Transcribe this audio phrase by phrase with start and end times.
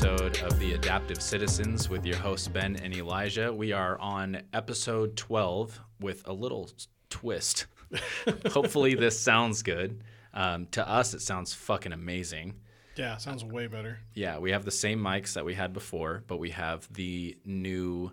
[0.00, 3.52] episode of the Adaptive Citizens with your hosts Ben and Elijah.
[3.52, 6.70] We are on episode 12 with a little
[7.10, 7.66] twist.
[8.52, 10.04] Hopefully, this sounds good.
[10.32, 12.54] Um, to us, it sounds fucking amazing.
[12.94, 13.98] Yeah, sounds way better.
[14.14, 18.12] Yeah, we have the same mics that we had before, but we have the new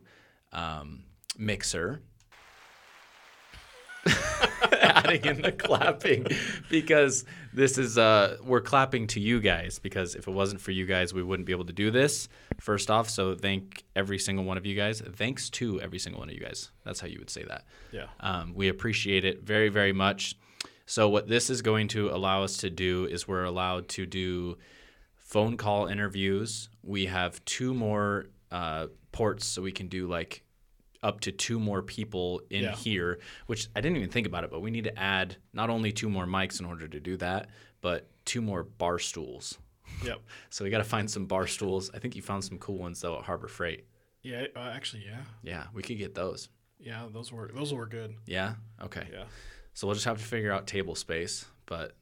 [0.52, 1.04] um,
[1.38, 2.02] mixer.
[4.86, 6.28] Adding in the clapping
[6.70, 10.86] because this is uh we're clapping to you guys because if it wasn't for you
[10.86, 12.28] guys we wouldn't be able to do this
[12.60, 16.30] first off so thank every single one of you guys thanks to every single one
[16.30, 18.06] of you guys that's how you would say that Yeah.
[18.20, 20.36] um, we appreciate it very, very much.
[20.88, 24.58] So, what this is going to allow us to do is we're allowed to do
[25.16, 26.70] phone call interviews.
[26.84, 30.44] We have two more uh, ports, so we can do like
[31.06, 32.76] up to two more people in Yeah.
[32.76, 35.92] here, which I didn't even think about it, but we need to add not only
[35.92, 39.58] two more mics in order to do that, but two more bar stools.
[40.04, 40.20] Yep.
[40.50, 41.92] So, we got to find some bar stools.
[41.94, 43.86] I think you found some cool ones though at Harbor Freight.
[44.24, 44.48] Yeah.
[44.56, 45.22] Uh, actually, yeah.
[45.44, 46.50] Yeah, we could get those.
[46.80, 47.06] Yeah.
[47.14, 48.16] Those were those were good.
[48.26, 48.56] Yeah?
[48.82, 49.08] Okay.
[49.14, 49.26] Yeah.
[49.76, 51.96] So we'll just have to figure out table space, but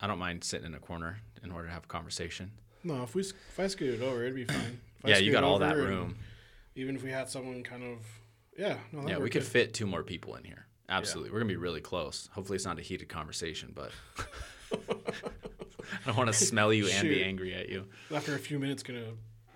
[0.00, 2.50] I don't mind sitting in a corner in order to have a conversation.
[2.82, 4.80] No, if we if I scooted over, it'd be fine.
[5.04, 6.16] Yeah, you got all that room.
[6.74, 7.98] Even if we had someone kind of,
[8.58, 9.48] yeah, no, Yeah, we could good.
[9.48, 10.66] fit two more people in here.
[10.88, 11.30] Absolutely.
[11.30, 12.28] We're going to be really close.
[12.32, 13.92] Hopefully it's not a heated conversation, but
[14.72, 17.86] I don't want to smell you and be angry at you.
[18.14, 19.12] After a few minutes, gonna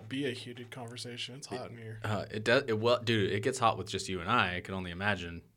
[0.07, 1.35] be a heated conversation.
[1.35, 1.99] It's hot in here.
[2.03, 4.57] Uh, it does it well, dude, it gets hot with just you and I.
[4.57, 5.41] I can only imagine.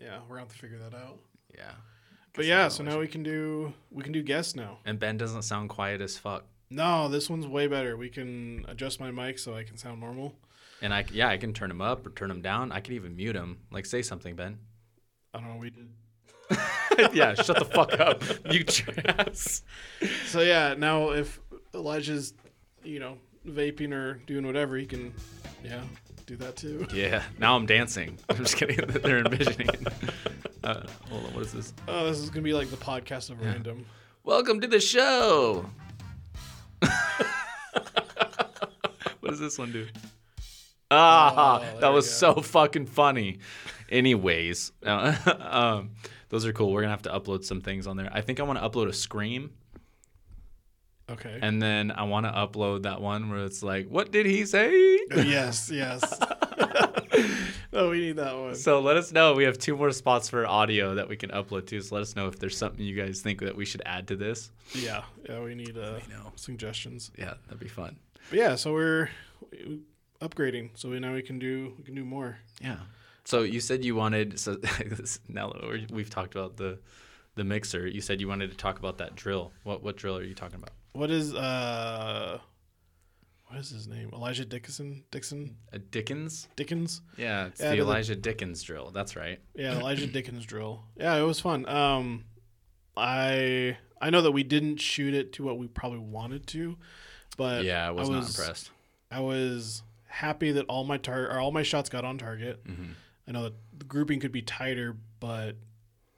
[0.00, 1.18] Yeah, we're gonna have to figure that out.
[1.54, 1.72] Yeah.
[2.32, 4.78] But yeah, so now we can do we can do guests now.
[4.86, 6.44] And Ben doesn't sound quiet as fuck.
[6.70, 7.98] No, this one's way better.
[7.98, 10.36] We can adjust my mic so I can sound normal.
[10.82, 12.72] And I yeah, I can turn them up or turn them down.
[12.72, 13.58] I can even mute them.
[13.70, 14.58] Like say something, Ben.
[15.34, 15.56] I don't know.
[15.56, 15.88] We did.
[17.14, 18.22] yeah, shut the fuck up.
[18.50, 18.64] you
[19.06, 19.62] ass.
[20.26, 21.38] So yeah, now if
[21.74, 22.34] Elijah's,
[22.82, 25.14] you know, vaping or doing whatever, he can,
[25.62, 25.82] yeah,
[26.26, 26.86] do that too.
[26.94, 28.18] Yeah, now I'm dancing.
[28.28, 28.78] I'm just kidding.
[28.86, 29.68] They're envisioning.
[30.64, 31.72] Uh, hold on, what is this?
[31.86, 33.86] Oh, this is gonna be like the podcast of random.
[34.24, 35.66] Welcome to the show.
[39.20, 39.86] what does this one do?
[40.96, 42.34] Ah, Oh, that was go.
[42.34, 43.38] so fucking funny.
[43.90, 45.90] Anyways, um,
[46.30, 46.72] those are cool.
[46.72, 48.08] We're gonna have to upload some things on there.
[48.12, 49.50] I think I want to upload a scream,
[51.08, 51.38] Okay.
[51.42, 54.70] and then I want to upload that one where it's like, "What did he say?"
[55.16, 56.18] yes, yes.
[57.72, 58.54] oh, we need that one.
[58.54, 59.34] So let us know.
[59.34, 61.80] We have two more spots for audio that we can upload to.
[61.80, 64.16] So let us know if there's something you guys think that we should add to
[64.16, 64.50] this.
[64.72, 66.32] Yeah, yeah, we need uh, know.
[66.36, 67.10] suggestions.
[67.18, 67.96] Yeah, that'd be fun.
[68.30, 69.08] But yeah, so we're
[69.52, 69.80] we-
[70.20, 72.38] upgrading, so we now we can do we can do more.
[72.60, 72.76] Yeah.
[73.24, 74.38] So you said you wanted.
[74.40, 74.56] So
[75.28, 75.52] now
[75.90, 76.78] we've talked about the
[77.36, 79.52] the mixer, you said you wanted to talk about that drill.
[79.62, 80.70] What what drill are you talking about?
[80.92, 82.38] What is uh,
[83.46, 84.10] what is his name?
[84.12, 85.04] Elijah Dickinson?
[85.10, 85.56] Dixon?
[85.72, 86.48] A Dickens?
[86.56, 87.02] Dickens?
[87.16, 88.90] Yeah, it's Yeah, the the- Elijah Dickens drill.
[88.90, 89.38] That's right.
[89.54, 90.82] Yeah, Elijah Dickens drill.
[90.96, 91.68] Yeah, it was fun.
[91.68, 92.24] Um,
[92.96, 96.76] I I know that we didn't shoot it to what we probably wanted to,
[97.36, 98.70] but yeah, I was, not was- impressed.
[99.12, 102.62] I was happy that all my tar or all my shots got on target.
[102.64, 102.94] Mhm.
[103.26, 105.56] I know that the grouping could be tighter, but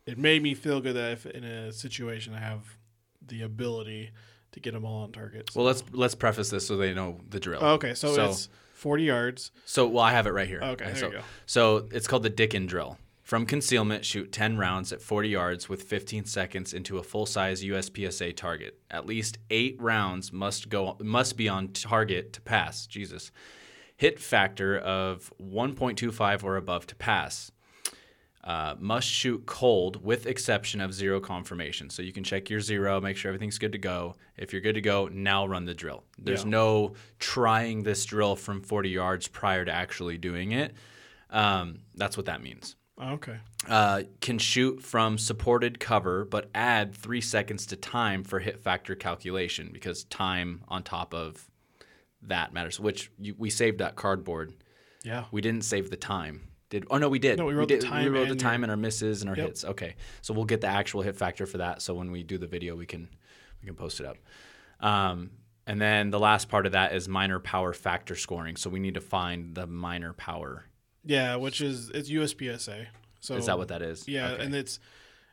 [0.06, 2.78] it made me feel good that if in a situation I have
[3.24, 4.10] the ability
[4.52, 5.50] to get them all on target.
[5.52, 7.60] So- Well, let's let's preface this so they know the drill.
[7.62, 9.52] Oh, okay, so, so- it's 40 yards.
[9.64, 10.60] So, well, I have it right here.
[10.62, 11.22] Okay, there so, you go.
[11.46, 12.98] So it's called the Dickens drill.
[13.22, 18.32] From concealment, shoot 10 rounds at 40 yards with 15 seconds into a full-size USPSA
[18.34, 18.80] target.
[18.90, 22.86] At least eight rounds must go must be on target to pass.
[22.86, 23.30] Jesus,
[23.96, 27.50] hit factor of 1.25 or above to pass.
[28.44, 31.88] Uh, must shoot cold with exception of zero confirmation.
[31.88, 34.16] So you can check your zero, make sure everything's good to go.
[34.36, 36.02] If you're good to go, now run the drill.
[36.18, 36.50] There's Yeah.
[36.50, 40.74] no trying this drill from 40 yards prior to actually doing it.
[41.30, 42.74] Um, that's what that means.
[43.00, 43.36] Okay.
[43.68, 48.96] Uh, can shoot from supported cover, but add three seconds to time for hit factor
[48.96, 51.48] calculation because time on top of
[52.24, 52.78] that matters.
[52.80, 54.52] Which you, we saved that cardboard.
[55.04, 55.24] Yeah.
[55.32, 56.48] We didn't save the time.
[56.70, 57.38] Did oh no we did.
[57.38, 57.86] No, we wrote the did.
[57.86, 59.46] time We wrote the and time and our misses and our Yep.
[59.46, 59.64] hits.
[59.64, 61.82] Okay, so we'll get the actual hit factor for that.
[61.82, 63.08] So when we do the video, we can
[63.60, 64.16] we can post it up.
[64.80, 65.30] Um,
[65.66, 68.56] and then the last part of that is minor power factor scoring.
[68.56, 70.64] So we need to find the minor power.
[71.04, 72.86] Yeah, which is it's USPSA.
[73.20, 74.08] So Is that what that is?
[74.08, 74.44] Yeah, Okay.
[74.44, 74.80] and it's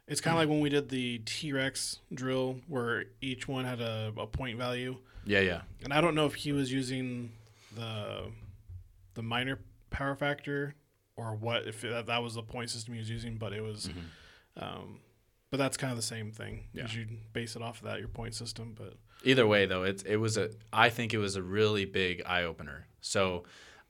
[0.07, 3.79] it's kind of like when we did the T Rex drill, where each one had
[3.79, 4.97] a, a point value.
[5.29, 5.61] Yeah, yeah.
[5.83, 7.31] And I don't know if he was using
[7.75, 8.23] the
[9.13, 9.59] the minor
[9.91, 10.75] power factor
[11.15, 13.87] or what if that, that was the point system he was using, but it was
[13.87, 14.63] Mm-hmm.
[14.63, 14.99] um,
[15.51, 16.65] But that's kind of the same thing.
[16.73, 16.87] Yeah.
[16.87, 16.99] Yeah.
[16.99, 18.75] You base it off of that, your point system.
[18.77, 18.93] But
[19.23, 20.49] Either way, though, it it was a.
[20.73, 22.87] I think it was a really big eye opener.
[23.01, 23.43] So,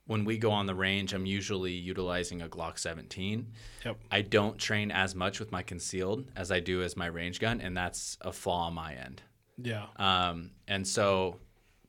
[0.07, 3.45] when we go on the range, I'm usually utilizing a Glock 17.
[3.85, 3.97] Yep.
[4.09, 7.61] I don't train as much with my concealed as I do as my range gun,
[7.61, 9.21] and that's a flaw on my end.
[9.63, 11.37] Yeah, Um, and so,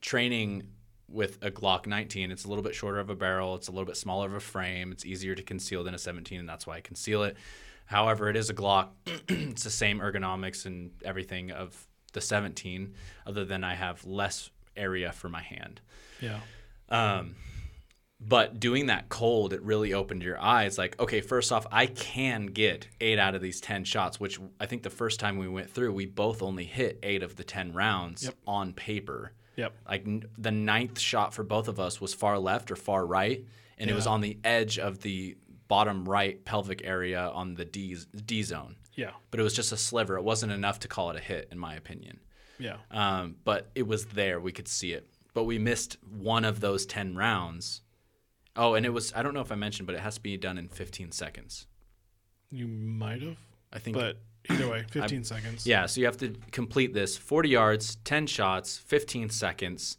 [0.01, 0.63] training
[1.07, 3.85] with a Glock 19, it's a little bit shorter of a barrel, it's a little
[3.85, 6.77] bit smaller of a frame, it's easier to conceal than a 17, and that's why
[6.77, 7.35] I conceal it.
[7.85, 8.89] However, it is a Glock.
[9.27, 12.93] it's the same ergonomics and everything of the 17,
[13.27, 15.81] other than I have less area for my hand.
[16.21, 16.39] yeah,
[16.89, 17.35] Um,
[18.23, 20.77] but doing that cold, it really opened your eyes.
[20.77, 24.67] Like, okay, first off, I can get eight out of these 10 shots, which I
[24.67, 27.73] think the first time we went through, we both only hit eight of the 10
[27.73, 28.35] rounds Yep.
[28.47, 29.33] on paper.
[29.57, 33.05] yep, Like, n- the ninth shot for both of us was far left or far
[33.05, 33.45] right,
[33.77, 35.35] and it was on the edge of the
[35.67, 38.75] bottom right pelvic area on the D, D zone.
[38.95, 40.15] yeah, But it was just a sliver.
[40.17, 42.19] It wasn't enough to call it a hit, in my opinion.
[42.59, 44.39] yeah, Um, but it was there.
[44.39, 45.07] We could see it.
[45.33, 47.80] But we missed one of those 10 rounds.
[48.55, 50.35] Oh, and it was, I don't know if I mentioned, but it has to be
[50.37, 51.67] done in 15 seconds.
[52.51, 53.37] you might have.
[53.73, 53.95] I think.
[53.95, 54.17] But
[54.49, 55.65] either way, 15 seconds.
[55.65, 59.97] yeah, so you have to complete this 40 yards, 10 shots, 15 seconds,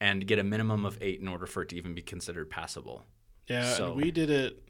[0.00, 3.06] and get a minimum of eight in order for it to even be considered passable.
[3.46, 4.60] Yeah, So- we did it.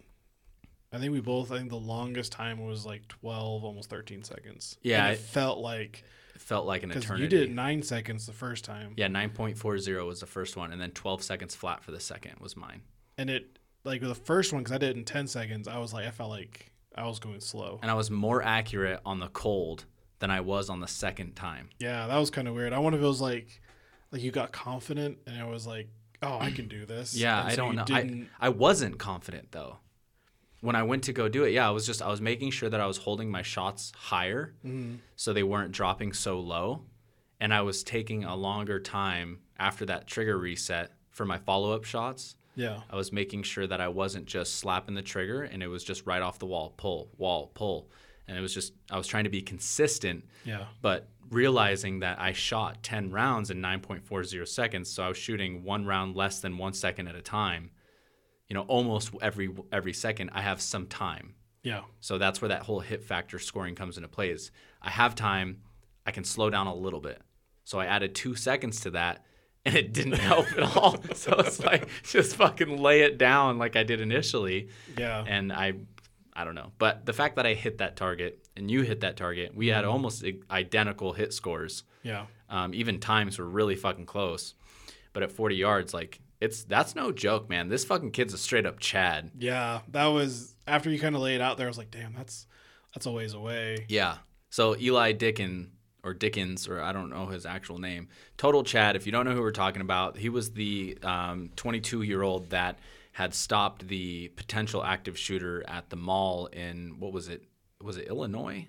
[0.93, 1.51] I think we both.
[1.51, 4.79] I think the longest time was like twelve, almost thirteen seconds.
[4.83, 6.05] Yeah, and I- it felt like
[6.37, 7.25] It felt like an eternity.
[7.25, 10.93] you did nine seconds the first time, Yeah, 9.40 was the first one, and then
[10.93, 12.83] 12 seconds flat for the second was mine.
[13.19, 15.69] And it like the first one because I did it in ten seconds.
[15.69, 17.79] I was like, I felt like I was going slow.
[17.83, 19.85] And I was more accurate on the cold
[20.21, 21.69] than I was on the second time.
[21.81, 22.73] Yeah, that was kind of weird.
[22.73, 23.61] I wonder if it was like,
[24.11, 25.89] like you got confident and it was like,
[26.23, 27.15] oh, I can do this.
[27.15, 27.85] Yeah, And I don't know.
[27.91, 29.79] I, didn't- I wasn't confident though.
[30.61, 32.71] When I went to go do it, yeah, I was just I was making sure
[32.71, 34.99] that I was holding my shots higher Mhm.
[35.17, 36.85] so they weren't dropping so low.
[37.39, 42.37] And I was taking a longer time after that trigger reset for my follow-up shots.
[42.55, 45.85] Yeah, I was making sure that I wasn't just slapping the trigger and it was
[45.85, 47.91] just right off the wall, pull, wall, pull.
[48.27, 52.33] And it was just I was trying to be consistent yeah, but realizing that I
[52.33, 56.73] shot 10 rounds in 9.40 seconds, so I was shooting one round less than one
[56.73, 57.71] second at a time.
[58.49, 61.35] You know, almost every every second, I have some time.
[61.63, 64.31] yeah, So that's where that whole hit factor scoring comes into play.
[64.31, 64.51] Is
[64.83, 65.63] I have time,
[66.07, 67.21] I can slow down a little bit.
[67.65, 69.25] So I added two seconds to that,
[69.65, 70.97] and it didn't help at all.
[71.15, 74.69] So it's like just fucking lay it down like I did initially
[74.99, 75.25] yeah.
[75.27, 75.75] and I
[76.35, 76.73] I don't know.
[76.79, 79.85] But the fact that I hit that target and you hit that target, we had
[79.85, 81.85] almost identical hit scores.
[82.03, 82.27] yeah.
[82.51, 84.55] Um, even times were really fucking close.
[85.13, 87.69] But at 40 yards, like it's that's no joke, man.
[87.69, 89.31] This fucking kid's a straight up Chad.
[89.39, 91.67] Yeah, that was after you kind of lay it out there.
[91.67, 92.47] I was like, damn, that's
[92.95, 93.87] that's a ways away.
[93.89, 94.19] Yeah.
[94.51, 95.69] So Eli Dickin
[96.05, 98.09] or Dickens or I don't know his actual name.
[98.37, 98.95] Total Chad.
[98.95, 102.51] If you don't know who we're talking about, he was the um, 22 year old
[102.51, 102.79] that
[103.13, 107.45] had stopped the potential active shooter at the mall in what was it?
[107.83, 108.67] Was it Illinois?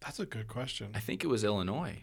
[0.00, 0.88] That's a good question.
[0.94, 2.02] I think it was Illinois.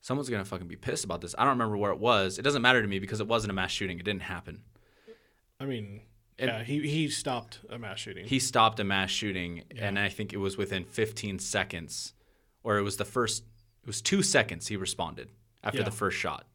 [0.00, 1.34] Someone's gonna fucking be pissed about this.
[1.38, 2.38] I don't remember where it was.
[2.38, 3.98] It doesn't matter to me because it wasn't a mass shooting.
[3.98, 4.62] It didn't happen.
[5.58, 6.02] I mean,
[6.38, 8.26] And- yeah, he he stopped a mass shooting.
[8.26, 9.88] He stopped a mass shooting, Yeah.
[9.88, 12.12] and I think it was within 15 seconds,
[12.66, 13.44] or it was the first.
[13.82, 15.30] It was two seconds he responded
[15.62, 15.84] after Yeah.
[15.84, 16.46] the first shot.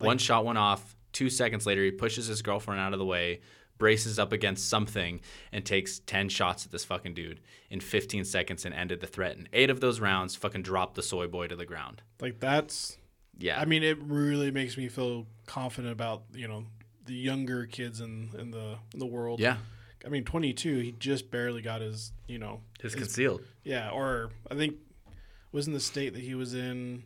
[0.00, 0.96] Like- One shot went off.
[1.12, 3.40] Two seconds later, he pushes his girlfriend out of the way,
[3.78, 5.20] braces up against something,
[5.52, 9.36] and takes 10 shots at this fucking dude in 15 seconds and ended the threat.
[9.36, 12.02] And eight of those rounds fucking dropped the soy boy to the ground.
[12.20, 12.96] like that's.
[13.38, 13.58] Yeah.
[13.60, 16.66] I mean, it really makes me feel confident about you know
[17.06, 19.38] the younger kids in in the in the world.
[19.40, 19.56] yeah.
[20.04, 20.78] I mean, 22.
[20.78, 23.42] He just barely got his you know His concealed.
[23.64, 24.76] yeah, or I think
[25.52, 27.04] was in the state that he was in.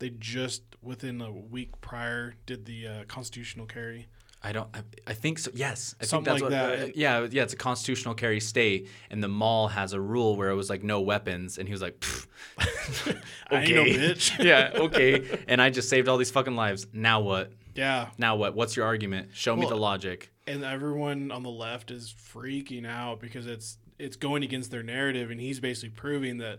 [0.00, 4.08] They just within a week prior did the uh, constitutional carry.
[4.42, 4.68] I don't.
[4.74, 5.50] I, I think so.
[5.54, 6.78] Yes, I Something think like what.
[6.78, 6.88] that.
[6.88, 7.44] uh, yeah, yeah.
[7.44, 10.82] It's a constitutional carry state, and the mall has a rule where it was like
[10.82, 12.26] no weapons, and he was like, "Pfft,
[13.50, 13.96] I ain't no Okay.
[13.96, 14.38] bitch.
[14.44, 15.44] yeah, okay.
[15.48, 16.86] And I just saved all these fucking lives.
[16.92, 17.52] Now what?
[17.74, 18.54] yeah, Now what?
[18.54, 19.30] What's your argument?
[19.32, 20.30] Show me the logic.
[20.46, 25.30] and everyone on the left is freaking out because it's it's going against their narrative,
[25.30, 26.58] and he's basically proving that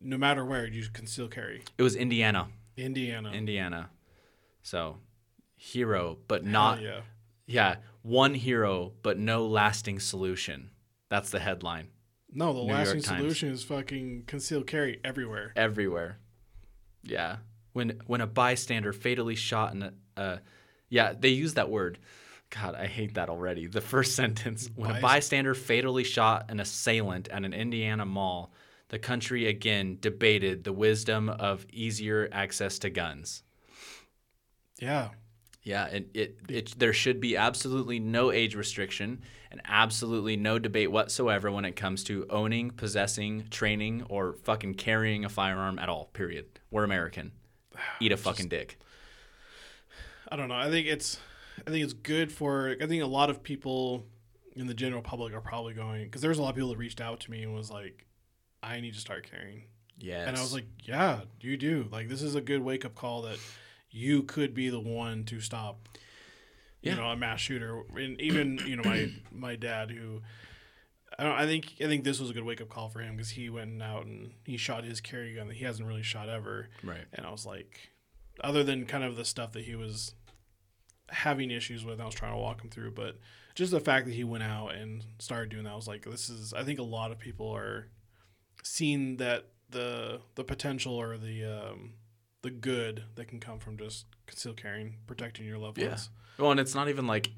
[0.00, 3.90] no matter where you conceal carry, It was Indiana, Indiana, Indiana.
[4.62, 4.98] So,
[5.56, 6.82] hero, but Hell not.
[6.82, 7.00] yeah,
[7.46, 10.70] Yeah, one hero, but no lasting solution.
[11.08, 11.88] That's the headline.
[12.32, 15.52] no, the New lasting solution is fucking conceal carry everywhere.
[15.56, 16.18] everywhere.
[17.02, 17.36] Yeah.
[17.72, 20.38] When when a bystander fatally shot in a uh,
[20.88, 21.98] yeah, they use that word.
[22.50, 23.66] God, I hate that already.
[23.66, 24.68] The first sentence.
[24.74, 28.52] When a bystander fatally shot an assailant at an Indiana mall,
[28.88, 33.42] the country again debated the wisdom of easier access to guns.
[34.78, 35.10] Yeah.
[35.62, 40.92] Yeah, and it, it there should be absolutely no age restriction and absolutely no debate
[40.92, 46.04] whatsoever when it comes to owning, possessing, training, or fucking carrying a firearm at all.
[46.12, 46.46] Period.
[46.70, 47.32] We're American.
[48.00, 48.78] Eat a fucking dick.
[50.28, 50.54] I don't know.
[50.54, 51.18] I think it's
[51.66, 54.04] I think it's good for I think a lot of people
[54.54, 56.78] in the general public are probably going because there was a lot of people that
[56.78, 58.05] reached out to me and was like,
[58.66, 59.64] I need to start carrying.
[59.98, 60.26] Yes.
[60.28, 61.88] And I was like, yeah, you do.
[61.90, 63.38] Like this is a good wake up call that
[63.90, 65.88] you could be the one to stop
[66.82, 66.98] you Yeah.
[66.98, 70.20] know a mass shooter and even you know my my dad who
[71.18, 73.16] I, don't, I think I think this was a good wake up call for him
[73.16, 76.28] because he went out and he shot his carry gun that he hasn't really shot
[76.28, 77.06] ever right.
[77.14, 77.88] and I was like
[78.44, 80.14] other than kind of the stuff that he was
[81.08, 83.16] having issues with I was trying to walk him through but
[83.54, 86.28] just the fact that he went out and started doing that I was like this
[86.28, 87.88] is I think a lot of people are
[88.66, 91.94] seeing that the the potential or the um
[92.42, 96.10] the good that can come from just concealed carrying protecting your loved ones.
[96.38, 96.42] Yeah.
[96.42, 97.30] Well, and it's not even like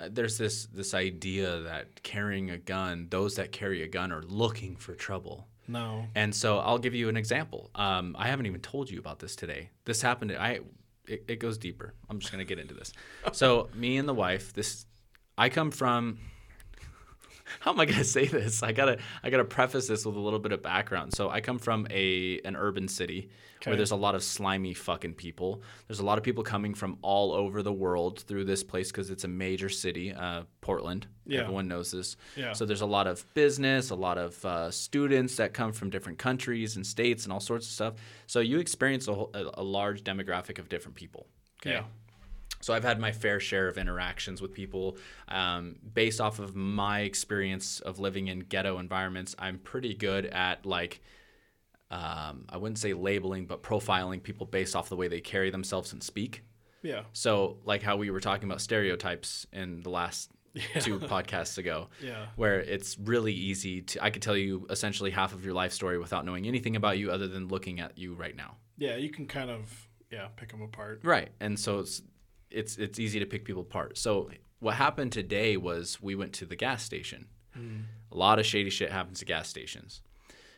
[0.00, 4.22] uh, there's this this idea that carrying a gun, those that carry a gun are
[4.22, 5.46] looking for trouble.
[5.68, 7.70] no And so I'll give you an example.
[7.74, 9.70] Um, I haven't even told you about this today.
[9.84, 10.32] This happened.
[10.32, 10.60] I
[11.06, 11.94] it, it goes deeper.
[12.08, 12.92] I'm just gonna get into this.
[13.32, 14.52] So me and the wife.
[14.52, 14.86] This
[15.38, 16.18] I come from.
[17.60, 18.62] How am I gonna say this?
[18.62, 21.14] I gotta I gotta preface this with a little bit of background.
[21.14, 23.30] So I come from a an urban city
[23.64, 25.62] where there's a lot of slimy fucking people.
[25.86, 29.10] There's a lot of people coming from all over the world through this place because
[29.10, 31.06] it's a major city, uh, Portland.
[31.26, 31.40] Yeah.
[31.40, 32.16] Everyone knows this.
[32.36, 32.52] Yeah.
[32.52, 36.18] So there's a lot of business, a lot of uh, students that come from different
[36.18, 37.94] countries and states and all sorts of stuff.
[38.26, 41.26] So you experience a, whole, a, a large demographic of different people.
[41.62, 41.76] Okay.
[41.76, 41.84] Yeah.
[42.64, 44.96] So I've had my fair share of interactions with people.
[45.28, 50.64] Um, based off of my experience of living in ghetto environments, I'm pretty good at
[50.64, 51.02] like,
[51.90, 55.92] um, I wouldn't say labeling, but profiling people based off the way they carry themselves
[55.92, 56.42] and speak.
[56.82, 60.80] yeah So like how we were talking about stereotypes in the last Yeah.
[60.80, 65.32] two podcasts ago yeah where it's really easy to I could tell you essentially half
[65.34, 68.36] of your life story without knowing anything about you other than looking at you right
[68.36, 68.56] now.
[68.78, 71.30] yeah you can kind of yeah pick them apart Right.
[71.40, 71.84] And so
[72.54, 73.98] it's it's easy to pick people apart.
[73.98, 74.30] So
[74.60, 77.26] what happened today was we went to the gas station.
[77.52, 77.80] Hmm.
[78.10, 80.02] A lot of shady shit happens at gas stations.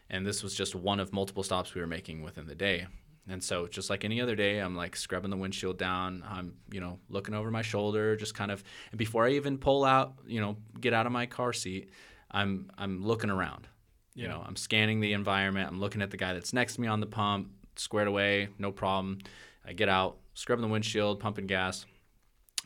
[0.09, 2.87] And this was just one of multiple stops we were making within the day.
[3.29, 6.23] And so just like any other day, I'm like scrubbing the windshield down.
[6.29, 8.63] I'm, you know, looking over my shoulder, just kind of
[8.93, 11.91] and before I even pull out, you know, get out of my car seat,
[12.31, 13.67] I'm I'm looking around.
[14.15, 15.69] You know, I'm scanning the environment.
[15.69, 18.73] I'm looking at the guy that's next to me on the pump, squared away, no
[18.73, 19.19] problem.
[19.63, 21.87] I get out, scrubbing the windshield, pumping gas,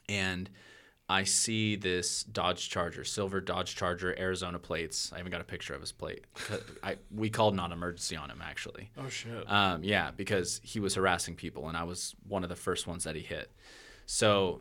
[0.09, 0.51] and
[1.09, 5.13] I see this Dodge Charger, silver Dodge Charger, Arizona plates.
[5.15, 6.25] I even got a picture of his plate.
[6.83, 8.91] I, we called non-emergency on him actually.
[8.99, 12.57] oh shit Um, yeah, because he was harassing people, and I was one of the
[12.57, 13.51] first ones that he hit.
[14.07, 14.61] So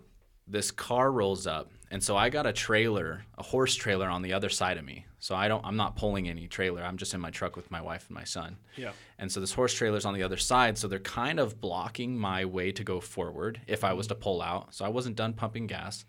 [0.49, 4.33] this car rolls up, and so I got a trailer, a horse trailer, on the
[4.33, 5.05] other side of me.
[5.19, 6.83] So I don't, I'm not pulling any trailer.
[6.83, 8.57] I'm just in my truck with my wife and my son.
[8.77, 12.17] yeah And so this horse trailer's on the other side, so they're kind of blocking
[12.17, 14.73] my way to go forward if I was to pull out.
[14.73, 16.05] So I wasn't done pumping gas.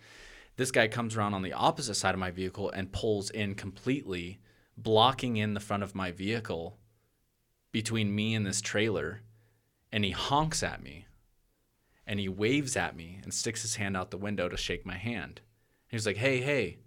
[0.56, 4.40] This guy comes around on the opposite side of my vehicle and pulls in completely,
[4.76, 6.78] blocking in the front of my vehicle
[7.72, 9.22] between me and this trailer,
[9.90, 11.06] and he honks at me.
[12.10, 14.96] And he waves at me and sticks his hand out the window to shake my
[14.96, 15.40] hand.
[15.88, 16.78] He was like, "Hey, hey."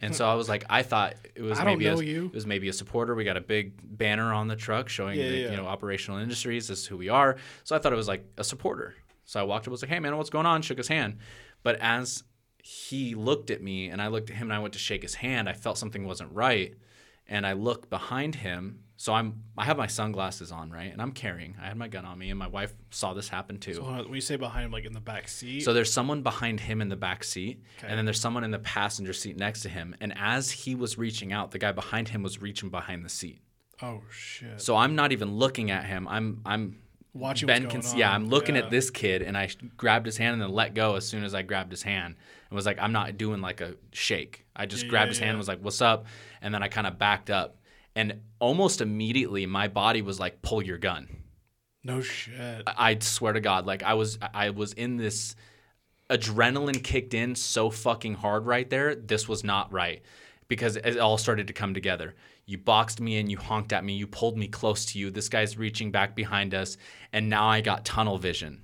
[0.00, 2.26] And so I was like, I thought it was I maybe a, you.
[2.26, 3.14] it was maybe a supporter.
[3.14, 5.50] We got a big banner on the truck showing Yeah, the, yeah.
[5.50, 6.68] you know operational industries.
[6.68, 7.36] This is who we are.
[7.64, 8.94] So I thought it was like a supporter.
[9.26, 11.18] So I walked up, I was like, "Hey man, what's going on?" Shook his hand.
[11.62, 12.24] But as
[12.62, 15.16] he looked at me and I looked at him and I went to shake his
[15.16, 16.74] hand, I felt something wasn't right.
[17.26, 18.84] And I look behind him.
[19.00, 20.92] So I'm I have my sunglasses on, right?
[20.92, 21.56] And I'm carrying.
[21.62, 23.74] I had my gun on me and my wife saw this happen too.
[23.74, 26.58] so when you say behind him like in the back seat So there's someone behind
[26.58, 27.86] him in the back seat, Okay.
[27.88, 29.94] and then there's someone in the passenger seat next to him.
[30.00, 33.40] And as he was reaching out, the guy behind him was reaching behind the seat.
[33.82, 36.08] oh shit So I'm not even looking at him.
[36.08, 36.78] I'm I'm
[37.14, 37.98] watching Ben can see.
[37.98, 38.12] Yeah.
[38.12, 38.62] I'm looking Yeah.
[38.64, 41.34] at this kid, and I grabbed his hand and then let go as soon as
[41.34, 42.16] I grabbed his hand.
[42.50, 44.44] And was like, I'm not doing like a shake.
[44.56, 46.06] I just Yeah, grabbed yeah, his hand and was like, What's up?
[46.42, 47.56] And then I kind of backed up,
[47.98, 51.02] and almost immediately my body was like, Pull your gun.
[51.84, 55.34] no shit I I swear to God, like I was I was in this
[56.10, 58.94] adrenaline kicked in so fucking hard right there.
[58.94, 60.02] This was not right
[60.48, 62.14] because it all started to come together.
[62.46, 65.10] You boxed me in, you honked at me, you pulled me close to you.
[65.10, 66.78] This guy's reaching back behind us,
[67.12, 68.62] and now I got tunnel vision.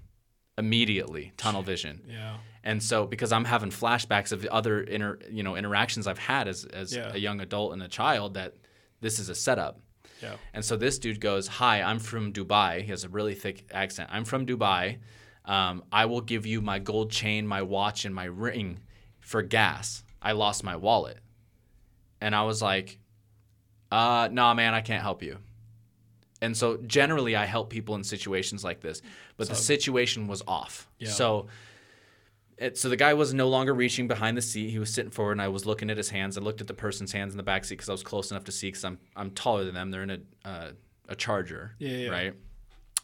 [0.57, 2.01] Immediately, tunnel vision.
[2.09, 6.19] yeah And so because I'm having flashbacks of the other inter, you know, interactions I've
[6.19, 7.11] had as as Yeah.
[7.13, 8.55] a young adult and a child that
[9.05, 9.81] this is a setup.
[10.23, 10.37] Yeah.
[10.55, 12.81] And so this dude goes, Hi, I'm from Dubai.
[12.81, 14.09] He has a really thick accent.
[14.11, 14.99] I'm from Dubai.
[15.45, 18.81] Um, I will give you my gold chain, my watch, and my ring
[19.21, 20.03] for gas.
[20.23, 21.19] I lost my wallet.
[22.23, 22.99] And I was like,
[23.93, 25.37] uh, nah, man, I can't help you.
[26.41, 29.03] And so generally, I help people in situations like this,
[29.37, 30.89] but the situation was off.
[30.99, 31.11] Yeah.
[31.11, 31.47] So,
[32.65, 34.71] it, so the guy was no longer reaching behind the seat.
[34.71, 36.37] He was sitting forward, and I was looking at his hands.
[36.39, 38.45] I looked at the person's hands in the back seat because I was close enough
[38.45, 39.91] to see because I'm I'm taller than them.
[39.91, 40.71] They're in a uh,
[41.09, 42.09] a Charger, Yeah, yeah.
[42.11, 42.35] right?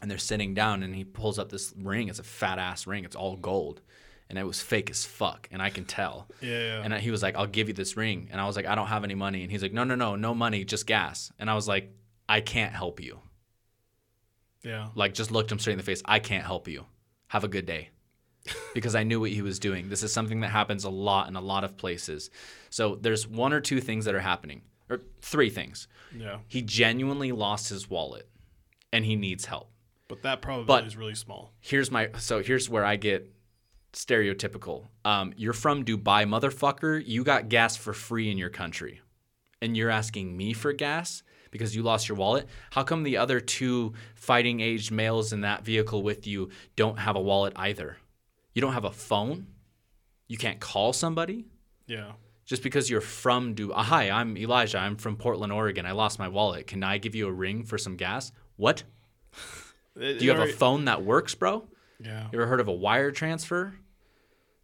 [0.01, 2.09] And they're sitting down, and he pulls up this ring.
[2.09, 3.05] It's a fat ass ring.
[3.05, 3.81] It's all gold,
[4.29, 6.27] and it was fake as fuck, and I can tell.
[6.41, 6.81] Yeah, yeah.
[6.83, 8.73] And I- he was like, "I'll give you this ring," and I was like, "I
[8.75, 11.49] don't have any money," and he's like, "No, no, no, no money, just gas." And
[11.49, 11.93] I was like,
[12.27, 13.19] "I can't help you."
[14.63, 14.89] yeah.
[14.95, 16.01] Like, just looked him straight in the face.
[16.05, 16.85] I can't help you.
[17.27, 17.89] Have a good day.
[18.73, 19.89] Because I knew what he was doing.
[19.89, 22.29] This is something that happens a lot in a lot of places.
[22.69, 25.87] So there's one or two things that are happening, or three things.
[26.17, 26.39] Yeah.
[26.47, 28.27] He genuinely lost his wallet,
[28.91, 29.69] and he needs help.
[30.07, 31.53] But that probability But- is really small.
[31.61, 33.31] here's my so here's where I get
[33.93, 34.87] stereotypical.
[35.05, 37.01] Um, you're from Dubai, motherfucker.
[37.05, 39.01] You got gas for free in your country,
[39.61, 42.47] and you're asking me for gas because you lost your wallet.
[42.71, 47.15] How come the other two fighting aged males in that vehicle with you don't have
[47.15, 47.97] a wallet either?
[48.53, 49.47] You don't have a phone.
[50.27, 51.45] You can't call somebody
[51.87, 52.13] Yeah.
[52.45, 53.71] just because you're from Dubai.
[53.75, 54.77] Uh, hi, I'm Elijah.
[54.79, 55.85] I'm from Portland, Oregon.
[55.85, 56.67] I lost my wallet.
[56.67, 58.31] Can I give you a ring for some gas?
[58.55, 58.83] What?
[59.99, 61.67] Do you have a phone that works, bro?
[61.99, 62.23] Yeah.
[62.31, 63.73] You ever heard of a wire transfer?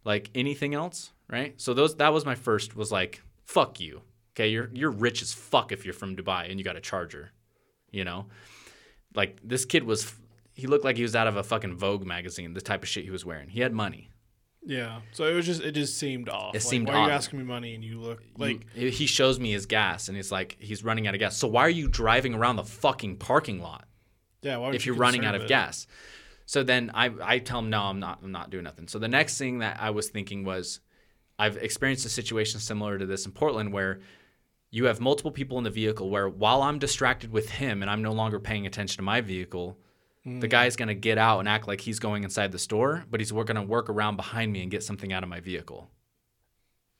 [0.04, 1.60] Like anything else, right?
[1.60, 4.02] So those that was my first was like, fuck you.
[4.32, 7.30] Okay, you're you're rich as fuck if you're from Dubai and you got a charger.
[7.90, 8.26] You know?
[9.14, 10.14] Like this kid was
[10.58, 13.04] he looked like he was out of a fucking Vogue magazine, the type of shit
[13.04, 13.48] he was wearing.
[13.48, 14.10] He had money.
[14.66, 15.00] Yeah.
[15.12, 16.54] So it was just it just seemed off.
[16.54, 19.06] It Like, seemed why are you asking me money and you look like You- he
[19.06, 21.36] shows me his gas and he's like he's running out of gas.
[21.36, 23.86] So why are you driving around the fucking parking lot?
[24.42, 25.48] yeah, why would if you you're running out of it?
[25.48, 25.86] gas.
[26.44, 28.88] So then I, I tell him, no, I'm not, I'm not doing nothing.
[28.88, 30.80] So the next thing that I was thinking was,
[31.38, 34.00] I've experienced a situation similar to this in Portland where
[34.70, 38.02] you have multiple people in the vehicle where while I'm distracted with him and I'm
[38.02, 39.78] no longer paying attention to my vehicle,
[40.24, 43.20] The guy's going to get out and act like he's going inside the store, but
[43.20, 45.88] he's going to work around behind me and get something out of my vehicle.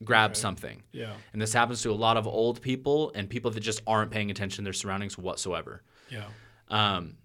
[0.03, 0.81] Grab something.
[0.91, 1.13] Yeah.
[1.33, 4.31] And this happens to a lot of old people and people that just aren't paying
[4.31, 5.83] attention to their surroundings whatsoever.
[6.09, 6.25] Yeah.
[6.69, 7.17] Um,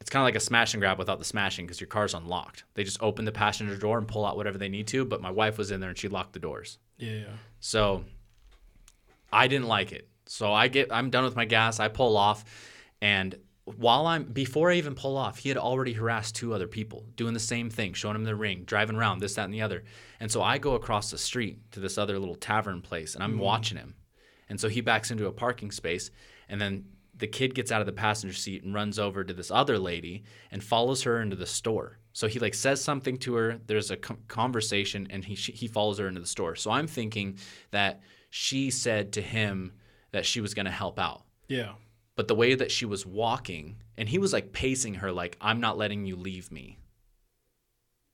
[0.00, 2.64] it's kind of like a smash and grab without the smashing because your car's unlocked.
[2.74, 5.04] They just open the passenger door and pull out whatever they need to.
[5.04, 6.78] But my wife was in there and she locked the doors.
[6.98, 7.24] Yeah.
[7.60, 8.04] So
[9.32, 10.08] I didn't like it.
[10.26, 11.80] So I get I'm done with my gas.
[11.80, 12.44] I pull off,
[13.00, 17.04] and while I'm before I even pull off, he had already harassed two other people
[17.16, 19.82] doing the same thing, showing him the ring, driving around this, that, and the other.
[20.20, 23.32] And so I go across the street to this other little tavern place, and I'm
[23.32, 23.40] mm-hmm.
[23.40, 23.96] watching him.
[24.48, 26.12] And so he backs into a parking space,
[26.48, 26.84] and then
[27.16, 30.24] the kid gets out of the passenger seat and runs over to this other lady
[30.52, 31.98] and follows her into the store.
[32.12, 33.58] So he like says something to her.
[33.66, 36.54] There's a conversation, and he she, he follows her into the store.
[36.54, 37.38] So I'm thinking
[37.72, 38.00] that
[38.30, 39.72] she said to him
[40.12, 41.24] that she was going to help out.
[41.48, 41.72] Yeah.
[42.16, 45.60] But the way that she was walking, and he was like pacing her, like, I'm
[45.60, 46.78] not letting you leave me.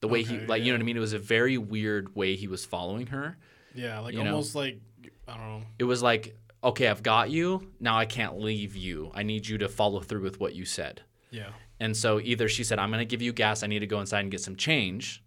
[0.00, 0.96] The way he, Okay, like, you know what I mean?
[0.96, 3.38] It was a very weird way he was following her.
[3.74, 4.00] Yeah.
[4.00, 4.30] Like You know?
[4.30, 4.80] almost like
[5.28, 5.62] I don't know.
[5.78, 7.70] It was like, okay, I've got you.
[7.80, 9.12] Now I can't leave you.
[9.14, 11.02] I need you to follow through with what you said.
[11.30, 11.50] Yeah.
[11.80, 13.62] And so either she said, I'm going to give you gas.
[13.62, 15.22] I need to go inside and get some change.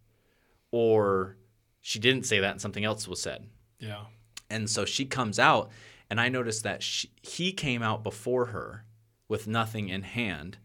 [0.72, 1.38] Or
[1.82, 3.48] she didn't say that and something else was said.
[3.80, 4.02] Yeah.
[4.50, 5.72] And so she comes out,
[6.10, 8.86] and I noticed that she, he came out before her
[9.28, 10.58] with nothing in hand,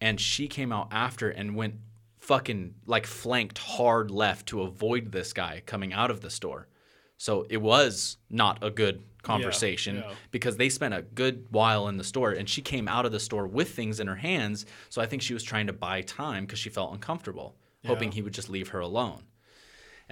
[0.00, 1.74] and she came out after and went
[2.18, 6.68] fucking like flanked hard left to avoid this guy coming out of the store.
[7.16, 10.10] So it was not a good conversation yeah.
[10.30, 13.20] because they spent a good while in the store and she came out of the
[13.20, 14.66] store with things in her hands.
[14.88, 17.56] So I think she was trying to buy time because she felt uncomfortable,
[17.86, 19.22] hoping he would just leave her alone.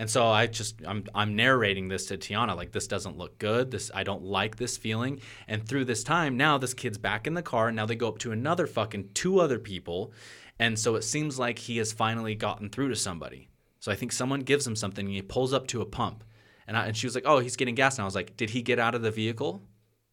[0.01, 3.71] And so I just I'm I'm narrating this to Tiana like this doesn't look good.
[3.71, 5.21] This I don't like this feeling.
[5.47, 8.17] And through this time now this kid's back in the car now they go up
[8.21, 10.15] to another fucking two other people.
[10.59, 13.51] And so it seems like he has finally gotten through to somebody.
[13.79, 16.25] So I think someone gives him something and he pulls up to a pump.
[16.67, 18.49] And I, and she was like, "Oh, he's getting gas." And I was like, "Did
[18.49, 19.61] he get out of the vehicle?"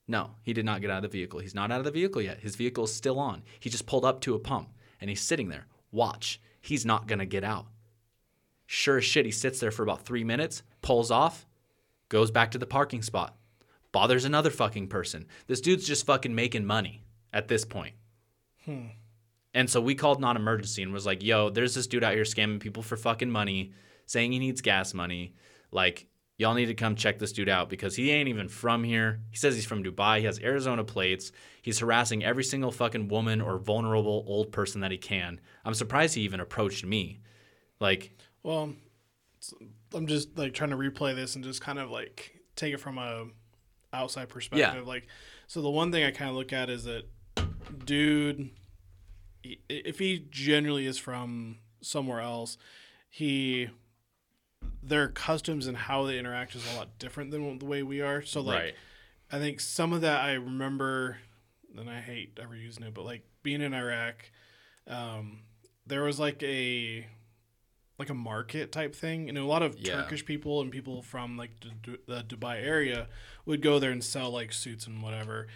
[0.05, 1.39] No, he did not get out of the vehicle.
[1.39, 2.41] He's not out of the vehicle yet.
[2.41, 3.41] His vehicle is still on.
[3.61, 4.67] He just pulled up to a pump
[4.99, 5.67] and he's sitting there.
[5.93, 6.41] Watch.
[6.59, 7.67] He's not going to get out.
[8.67, 11.47] Sure as shit, he sits there for about three minutes, pulls off,
[12.09, 13.35] goes back to the parking spot,
[13.91, 15.25] bothers another fucking person.
[15.47, 17.95] This dude's just fucking making money at this point.
[18.65, 18.87] Hmm.
[19.53, 22.23] And so we called non emergency and was like, yo, there's this dude out here
[22.23, 23.73] scamming people for fucking money,
[24.05, 25.33] saying he needs gas money.
[25.71, 26.07] Like,
[26.39, 29.21] Y'all need to come check this dude out because he ain't even from here.
[29.31, 30.19] He says he's from Dubai.
[30.19, 31.31] He has Arizona plates.
[31.63, 35.41] He's harassing every single fucking woman or vulnerable old person that he can.
[35.65, 37.21] I'm surprised he even approached me.
[37.79, 38.73] Like, Well,
[39.93, 42.97] I'm just like trying to replay this and just kind of like take it from
[42.97, 43.25] a
[43.93, 44.87] outside perspective.
[44.87, 45.07] Like,
[45.47, 47.03] so the one thing I kind of look at is that,
[47.85, 48.49] dude,
[49.43, 52.57] if he generally is from somewhere else,
[53.09, 53.69] he
[54.81, 58.21] their customs and how they interact is a lot different than the way we are.
[58.21, 58.75] So like, right.
[59.31, 61.17] I think some of that I remember,
[61.77, 64.31] and I hate ever using it, but like being in Iraq,
[64.87, 65.39] um,
[65.85, 67.05] there was like a
[67.99, 69.95] like a market type thing, and a lot of Yeah.
[70.01, 73.07] Turkish people and people from like the, Du- the Dubai area
[73.45, 75.47] would go there and sell like suits and whatever.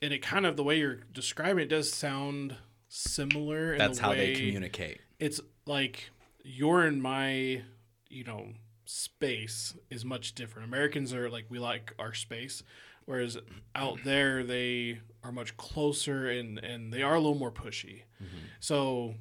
[0.00, 2.56] And it kind of the way you're describing it does sound
[2.88, 3.72] similar.
[3.72, 5.00] In That's the how they communicate.
[5.18, 6.10] It's like
[6.42, 7.62] you're in my,
[8.08, 8.52] you know,
[8.86, 10.66] space is much different.
[10.68, 12.62] Americans are like we like our space,
[13.04, 13.36] whereas
[13.74, 18.02] out there they are much closer and and they are a little more pushy.
[18.22, 18.38] Mm-hmm.
[18.60, 19.14] So,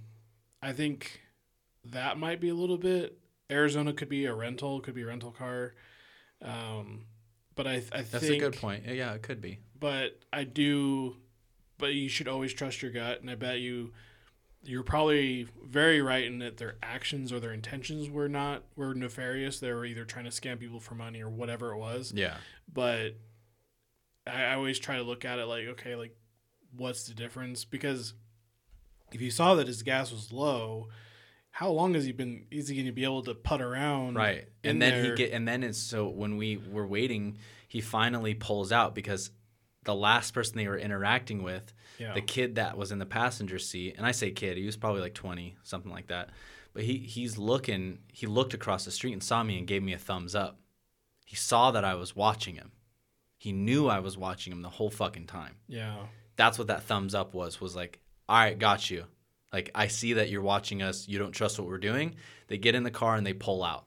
[0.62, 1.21] I think
[1.91, 3.17] that might be a little bit.
[3.50, 5.73] Arizona could be a rental, could be a rental car.
[6.41, 7.06] Um,
[7.56, 8.86] but I I That's think a good point.
[8.86, 9.60] Yeah, it could be.
[9.80, 11.17] but I do.
[11.80, 13.93] But you should always trust your gut, and I bet you,
[14.63, 19.60] you're probably very right in that their actions or their intentions were not were nefarious.
[19.60, 22.12] They were either trying to scam people for money or whatever it was.
[22.15, 22.38] Yeah.
[22.71, 23.17] But
[24.26, 26.15] I, I always try to look at it like, okay, like
[26.76, 27.63] what's the difference?
[27.63, 28.13] Because
[29.12, 30.89] if you saw that his gas was low,
[31.58, 32.46] how long has he been?
[32.52, 34.13] Is he going to be able to put around?
[34.15, 34.48] Right.
[34.63, 38.72] And then he get and then it's so when we were waiting, he finally pulls
[38.72, 39.32] out because
[39.84, 42.13] the last person they were interacting with, Yeah.
[42.13, 45.02] the kid that was in the passenger seat, and I say kid, he was probably
[45.02, 46.30] like 20, something like that.
[46.74, 49.93] But he he's looking, he looked across the street and saw me and gave me
[49.93, 50.60] a thumbs up.
[51.26, 52.72] He saw that I was watching him.
[53.39, 55.56] He knew I was watching him the whole fucking time.
[55.67, 56.06] yeah.
[56.36, 59.06] That's what that thumbs up was was like, "All right, got you."
[59.51, 62.15] Like I see that you're watching us, you don't trust what we're doing.
[62.47, 63.86] They get in the car and they pull out.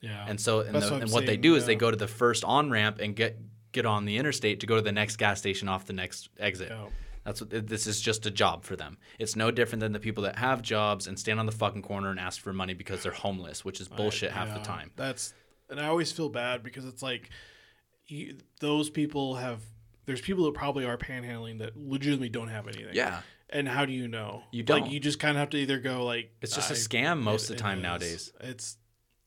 [0.00, 0.24] Yeah.
[0.28, 2.08] And so, and, the, what and what they saying, do is they go to the
[2.08, 3.38] first on ramp and get
[3.72, 6.68] get on the interstate to go to the next gas station off the next exit.
[6.70, 6.86] Yeah.
[7.24, 8.98] That's what this is just a job for them.
[9.18, 12.10] It's no different than the people that have jobs and stand on the fucking corner
[12.10, 14.90] and ask for money because they're homeless, which is bullshit half the time.
[14.94, 15.32] That's
[15.70, 17.30] and I always feel bad because it's like
[18.06, 19.62] you, those people have.
[20.06, 22.88] There's people that probably are panhandling that legitimately don't have anything.
[22.92, 24.42] Yeah, And how do you know?
[24.50, 24.82] You don't.
[24.82, 27.50] Like, you just kind of have to either go like it's just a scam most
[27.50, 27.82] of the time is.
[27.82, 28.32] nowadays.
[28.40, 28.76] It's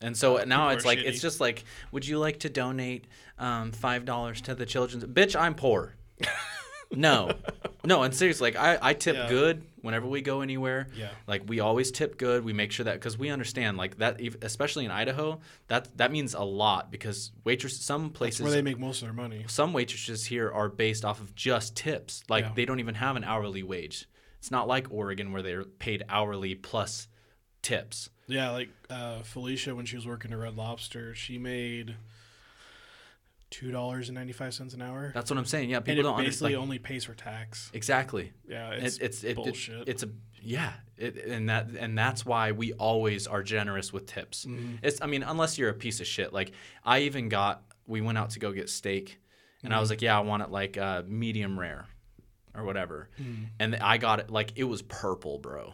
[0.01, 3.05] And so Uh, now it's like it's just like, would you like to donate
[3.39, 5.05] um, five dollars to the children's?
[5.05, 5.95] Bitch, I'm poor.
[6.91, 7.31] no,
[7.83, 9.29] no, and seriously, like I, I tip Yeah.
[9.29, 10.85] good whenever we go anywhere.
[10.95, 11.09] Yeah.
[11.25, 12.45] Like we always tip good.
[12.45, 16.35] We make sure that because we understand like that, especially in Idaho, that that means
[16.35, 19.45] a lot because waitress some that's places where they make most of their money.
[19.47, 22.23] some waitresses here are based off of just tips.
[22.29, 22.51] Like Yeah.
[22.55, 24.07] they don't even have an hourly wage.
[24.37, 27.07] It's not like Oregon where they're paid hourly plus
[27.63, 28.09] tips.
[28.27, 31.95] Yeah, like uh, Felicia when she was working at Red Lobster, she made
[33.49, 35.11] two dollars and ninety five cents an hour.
[35.13, 35.69] That's what I'm saying.
[35.69, 36.61] Yeah, and people it don't basically understand.
[36.63, 37.69] only pays for tax.
[37.73, 38.33] Exactly.
[38.47, 39.87] Yeah, It's it's, it's it, it- bullshit.
[39.87, 40.09] it's a
[40.41, 44.45] yeah, it, and that and that's why we always are generous with tips.
[44.45, 44.75] Mm-hmm.
[44.83, 46.31] It's I mean unless you're a piece of shit.
[46.33, 46.51] Like
[46.83, 49.19] I even got we went out to go get steak,
[49.63, 51.85] and I was like, yeah, I want it like uh, medium rare,
[52.53, 53.09] or whatever,
[53.59, 55.73] and I got it like it was purple, bro.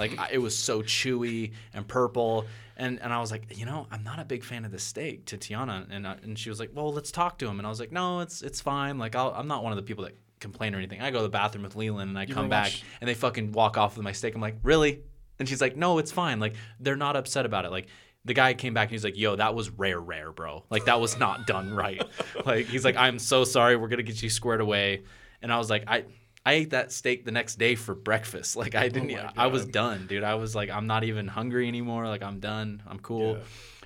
[0.00, 3.86] Like I, it was so chewy and purple, and and I was like, you know,
[3.92, 6.58] I'm not a big fan of this steak to Tiana, and I, and she was
[6.58, 8.98] like, well, let's talk to him, and I was like, no, it's it's fine.
[8.98, 11.02] Like I'll, I'm not one of the people that complain or anything.
[11.02, 13.52] I go to the bathroom with Leland, and I come back, watch- and they fucking
[13.52, 14.34] walk off with my steak.
[14.34, 15.02] I'm like, really?
[15.38, 16.40] And she's like, no, it's fine.
[16.40, 17.70] Like they're not upset about it.
[17.70, 17.88] Like
[18.24, 20.64] the guy came back and he's like, yo, that was rare, rare, bro.
[20.70, 22.02] Like that was not done right.
[22.46, 23.76] like he's like, I'm so sorry.
[23.76, 25.04] We're gonna get you squared away.
[25.42, 26.04] And I was like, I.
[26.50, 28.56] I ate that steak the next day for breakfast.
[28.62, 29.10] Like I didn't.
[29.12, 30.24] Oh my I was done, dude.
[30.24, 32.06] I was like, I'm not even hungry anymore.
[32.08, 32.82] Like I'm done.
[32.86, 33.32] I'm cool.
[33.36, 33.42] Yeah.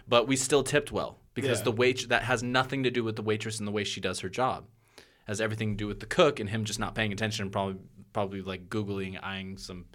[0.08, 1.64] But we still tipped well because Yeah.
[1.64, 4.20] the wait that has nothing to do with the waitress and the way she does
[4.20, 4.64] her job.
[5.26, 7.76] Has everything to do with the cook and him just not paying attention and probably
[8.12, 9.86] probably like googling eyeing some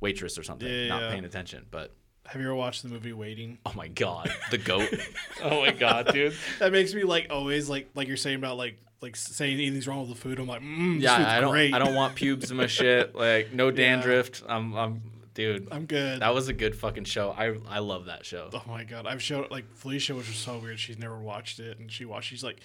[0.00, 1.66] waitress or something, Yeah, not paying attention.
[1.70, 1.94] But
[2.28, 3.58] Have you ever watched the movie Waiting?
[3.64, 4.88] oh my god, the goat.
[5.42, 6.34] oh my god, dude.
[6.58, 10.00] That makes me like always like like you're saying about like like saying anything's wrong
[10.00, 10.38] with the food.
[10.38, 11.72] I'm like, mm, this Yeah, food's I don't great.
[11.74, 13.14] I don't want pubes in my shit.
[13.18, 14.42] Like no dandruff.
[14.46, 15.02] I'm I'm
[15.34, 15.68] dude.
[15.70, 16.20] I'm good.
[16.20, 17.30] That was a good fucking show.
[17.30, 18.50] I I love that show.
[18.52, 20.78] Oh my god, I've showed like Felicia, which was so weird.
[20.78, 22.28] She's never watched it, and she watched.
[22.28, 22.60] She's like,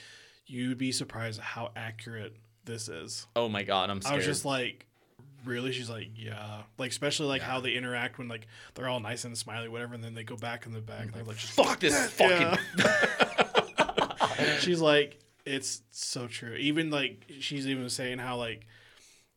[0.46, 3.28] you'd be surprised how accurate this is.
[3.36, 4.88] Oh my god, I'm I was just like,
[5.46, 5.72] really?
[5.72, 6.62] She's like, yeah.
[6.78, 10.04] Like especially like how they interact when like they're all nice and smiley, whatever, and
[10.04, 14.58] then they go back in the back and they're like, fuck this fucking Yeah.
[14.60, 16.56] she's like, it's so true.
[16.56, 18.66] Even like she's even saying how like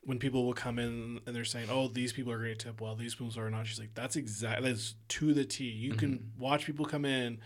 [0.03, 2.81] when people will come in and they're saying, "Oh, these people are going to tip
[2.81, 5.65] well, these people are not." She's like, "That's exactly that's to the T.
[5.65, 6.41] You can Mm-hmm.
[6.41, 7.41] watch people come in,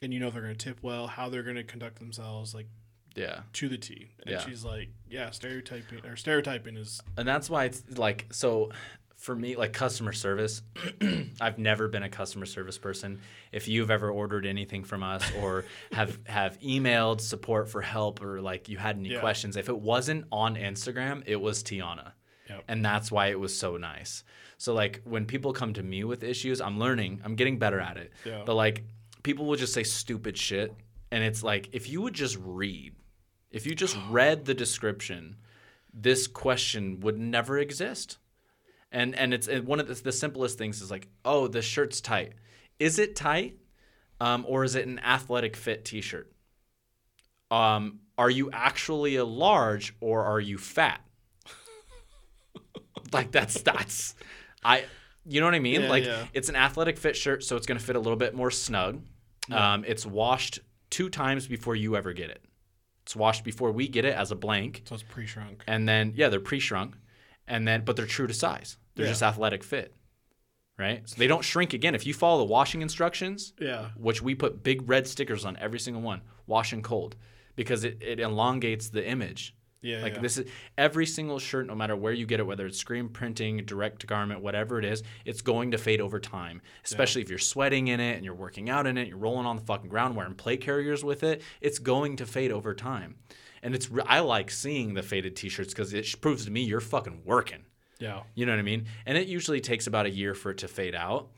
[0.00, 2.66] and you know they're going to tip well, how they're going to conduct themselves, like
[3.18, 3.40] Yeah.
[3.54, 4.40] to the T." And Yeah.
[4.40, 8.70] she's like, "Yeah, stereotyping or stereotyping is and that's why it's like so
[9.16, 10.62] for me like customer service
[11.40, 15.64] i've never been a customer service person if you've ever ordered anything from us or
[15.92, 19.18] have have emailed support for help or like you had any Yeah.
[19.18, 22.12] questions if it wasn't on instagram it was tiana
[22.48, 22.64] Yep.
[22.68, 24.22] and that's why it was so nice
[24.56, 27.96] so like when people come to me with issues i'm learning i'm getting better at
[27.96, 28.42] it Yeah.
[28.46, 28.84] but like
[29.24, 30.72] people will just say stupid shit
[31.10, 32.94] and it's like if you would just read
[33.50, 35.36] if you just read the description
[35.92, 38.18] this question would never exist.
[38.90, 42.00] And and it's and one of the, the simplest things is like, oh, the shirt's
[42.00, 42.32] tight.
[42.78, 43.58] Is it tight,
[44.20, 46.32] um, or is it an athletic fit T-shirt?
[47.50, 51.00] Um, are you actually a large or are you fat?
[53.12, 54.14] like that's that's,
[54.64, 54.84] I,
[55.26, 55.82] you know what I mean?
[55.82, 56.24] Yeah, like yeah.
[56.32, 59.02] it's an athletic fit shirt, so it's gonna fit a little bit more snug.
[59.50, 62.42] Um, it's washed two times before you ever get it.
[63.08, 66.28] It's washed before we get it as a blank so it's pre-shrunk." and then yeah,
[66.28, 66.94] they're pre-shrunk,
[67.46, 68.76] and then but they're true to size.
[68.96, 69.12] They're Yeah.
[69.12, 69.94] just athletic fit,
[70.78, 71.08] right?
[71.08, 71.94] So they don't shrink again.
[71.94, 73.92] If you follow the washing instructions, Yeah.
[73.96, 77.16] which we put big red stickers on every single one, wash and cold,
[77.56, 79.54] because it, it elongates the image.
[79.80, 80.02] Yeah.
[80.02, 80.20] Like yeah.
[80.20, 83.58] this is every single shirt, no matter where you get it, whether it's screen printing,
[83.64, 86.60] direct to garment, whatever it is, it's going to fade over time.
[86.84, 89.56] Especially if you're sweating in it and you're working out in it, you're rolling on
[89.56, 93.16] the fucking ground wearing plate carriers with it, it's going to fade over time.
[93.62, 97.22] And it's I like seeing the faded t-shirts because it proves to me you're fucking
[97.24, 97.64] working.
[97.98, 98.22] Yeah.
[98.34, 98.86] You know what I mean?
[99.06, 101.28] And it usually takes about a year for it to fade out.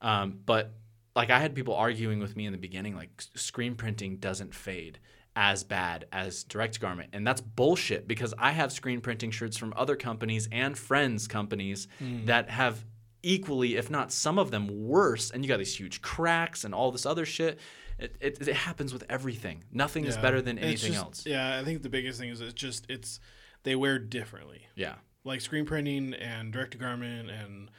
[0.00, 0.72] Um, but
[1.14, 4.98] like I had people arguing with me in the beginning, like screen printing doesn't fade
[5.40, 7.10] as bad as direct garment.
[7.12, 11.86] And that's bullshit because I have screen printing shirts from other companies and friends companies
[12.00, 12.24] hmm.
[12.24, 12.84] that have
[13.22, 15.30] equally, if not some of them, worse.
[15.30, 17.60] And you got these huge cracks and all this other shit.
[18.00, 19.62] It, it, it happens with everything.
[19.70, 21.24] Nothing is better than anything just- else.
[21.24, 23.20] Yeah, I think the biggest thing is it's just it's
[23.62, 24.66] they wear differently.
[24.74, 24.96] Yeah.
[25.22, 27.70] Like screen printing and direct to garment and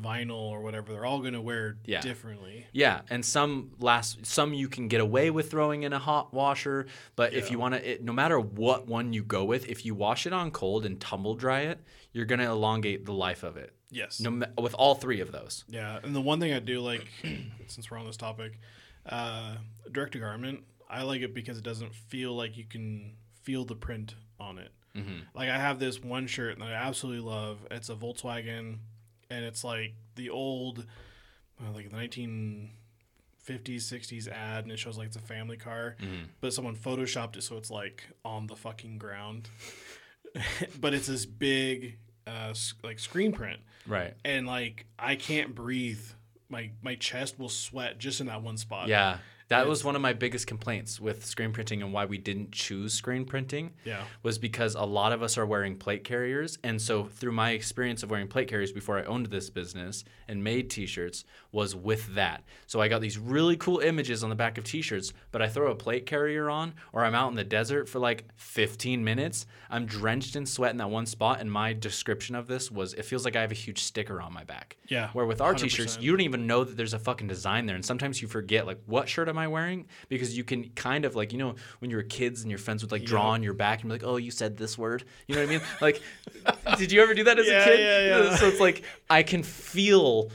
[0.00, 2.00] vinyl or whatever, they're all gonna wear Yeah.
[2.00, 2.66] differently.
[2.72, 6.86] Yeah, and some last some you can get away with throwing in a hot washer,
[7.16, 10.26] but if you want to, no matter what one you go with, if you wash
[10.26, 11.80] it on cold and tumble dry it,
[12.12, 13.72] you're gonna elongate the life of it.
[13.90, 14.20] Yes.
[14.20, 15.64] No, with all three of those.
[15.68, 17.06] Yeah, and the one thing I do like,
[17.68, 18.58] since we're on this topic,
[19.06, 19.56] uh,
[19.92, 23.76] direct to garment, I like it because it doesn't feel like you can feel the
[23.76, 24.72] print on it.
[24.96, 25.18] Mm-hmm.
[25.34, 27.58] Like I have this one shirt that I absolutely love.
[27.70, 28.78] It's a Volkswagen,
[29.30, 30.86] and it's like the old,
[31.60, 32.70] uh, like the nineteen
[33.38, 36.24] fifties, sixties ad, and it shows like it's a family car, Mm-hmm.
[36.40, 39.48] but someone photoshopped it so it's like on the fucking ground.
[40.80, 44.14] but it's this big, uh, like screen print Right.
[44.24, 46.00] and like I can't breathe.
[46.48, 48.88] My my chest will sweat just in that one spot.
[48.88, 49.18] Yeah.
[49.48, 52.50] That It's- was one of my biggest complaints with screen printing and why we didn't
[52.52, 53.74] choose screen printing.
[53.84, 54.02] Yeah.
[54.22, 56.58] was because a lot of us are wearing plate carriers.
[56.64, 60.42] And so, through my experience of wearing plate carriers before I owned this business and
[60.42, 62.42] made t shirts, was with that.
[62.66, 65.48] So, I got these really cool images on the back of t shirts, but I
[65.48, 69.46] throw a plate carrier on, or I'm out in the desert for like 15 minutes.
[69.70, 71.40] I'm drenched in sweat in that one spot.
[71.40, 74.32] And my description of this was it feels like I have a huge sticker on
[74.32, 74.76] my back.
[74.88, 75.10] Yeah.
[75.12, 77.76] Where with our t shirts, you don't even know that there's a fucking design there.
[77.76, 79.86] And sometimes you forget, like, what shirt am I wearing?
[80.08, 82.82] Because you can kind of, like, you know, when you were kids and your friends
[82.82, 85.04] would, like, draw on your back and be like, oh, you said this word.
[85.26, 85.60] You know what I mean?
[85.80, 86.02] Like,
[86.78, 87.80] did you ever do that as Yeah, a kid?
[87.80, 88.36] yeah, yeah.
[88.36, 90.30] So it's like, I can feel.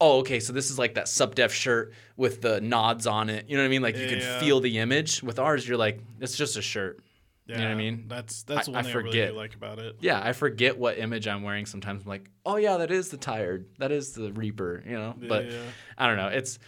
[0.00, 0.40] Oh, okay.
[0.40, 3.48] So this is like that sub def shirt with the nods on it.
[3.48, 3.82] You know what I mean?
[3.82, 4.40] Like you can Yeah.
[4.40, 5.22] feel the image.
[5.22, 7.00] With ours, you're like, it's just a shirt.
[7.46, 7.54] Yeah.
[7.56, 8.04] You know what I mean?
[8.08, 9.34] That's that's what I- one I thing I really forget.
[9.36, 9.96] like about it.
[10.00, 12.02] Yeah, I forget what image I'm wearing sometimes.
[12.02, 13.66] I'm like, oh yeah, that is the tired.
[13.78, 14.82] That is the Reaper.
[14.84, 15.58] You know, Yeah, but yeah.
[15.96, 16.28] I don't know.
[16.28, 16.58] It's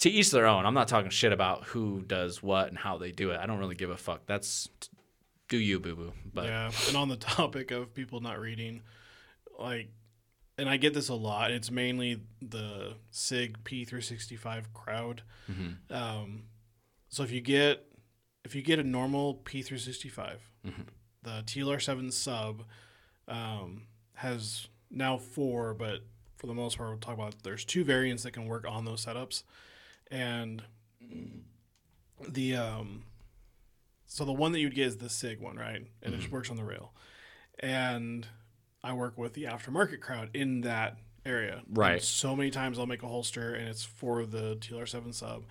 [0.00, 0.66] to each their own.
[0.66, 3.38] I'm not talking shit about who does what and how they do it.
[3.40, 4.26] I don't really give a fuck.
[4.26, 4.68] That's
[5.48, 6.12] do you, boo boo.
[6.32, 6.70] But yeah.
[6.88, 8.82] And on the topic of people not reading,
[9.58, 9.90] like,
[10.56, 11.50] and I get this a lot.
[11.50, 15.22] It's mainly the Sig P365 crowd.
[15.50, 15.90] Mhm.
[15.90, 16.44] Um,
[17.08, 17.84] so if you get
[18.44, 20.86] if you get a normal P365, Mhm.
[21.22, 22.64] the TLR7 sub
[23.26, 26.00] um, has now four, but
[26.44, 29.06] for the most part, we'll talk about there's two variants that can work on those
[29.06, 29.44] setups,
[30.10, 30.62] and
[32.28, 33.04] the um,
[34.06, 35.86] so the one that you'd get is the Sig one, right?
[36.02, 36.92] And it just works on the rail,
[37.60, 38.26] and
[38.82, 41.94] I work with the aftermarket crowd in that area, Right.
[41.94, 45.44] And so many times I'll make a holster, and it's for the TLR7 sub,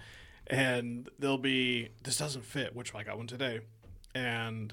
[0.46, 3.62] and they'll be this doesn't fit, which I got one today,
[4.14, 4.72] and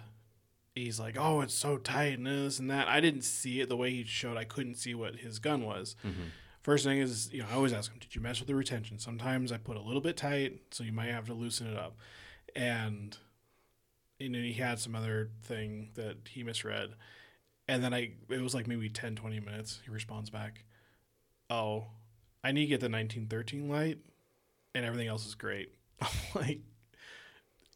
[0.84, 3.76] he's like, "Oh, it's so tight and this and that." I didn't see it the
[3.76, 4.36] way he showed.
[4.36, 5.96] I couldn't see what his gun was.
[6.04, 6.28] Mm-hmm.
[6.62, 8.98] First thing is, you know, I always ask him, "Did you mess with the retention?"
[8.98, 11.96] Sometimes I put a little bit tight, so you might have to loosen it up,
[12.54, 13.16] and
[14.20, 16.90] and then he had some other thing that he misread,
[17.66, 19.80] and then I it was like maybe 10, 20 minutes.
[19.84, 20.64] He responds back,
[21.48, 21.86] "Oh,
[22.44, 23.98] I need to get the 1913 light,
[24.74, 26.60] and everything else is great." I'm like,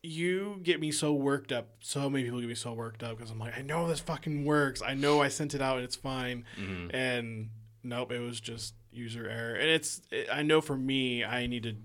[0.05, 1.69] you get me so worked up.
[1.81, 4.45] So many people get me so worked up because I'm like, I know this fucking
[4.45, 4.83] works.
[4.83, 6.45] I know I sent it out and it's fine.
[6.61, 6.95] Mm-hmm.
[6.95, 7.51] And
[7.83, 9.55] nope, it was just user error.
[9.55, 11.77] And it's, it, I know for me, I need to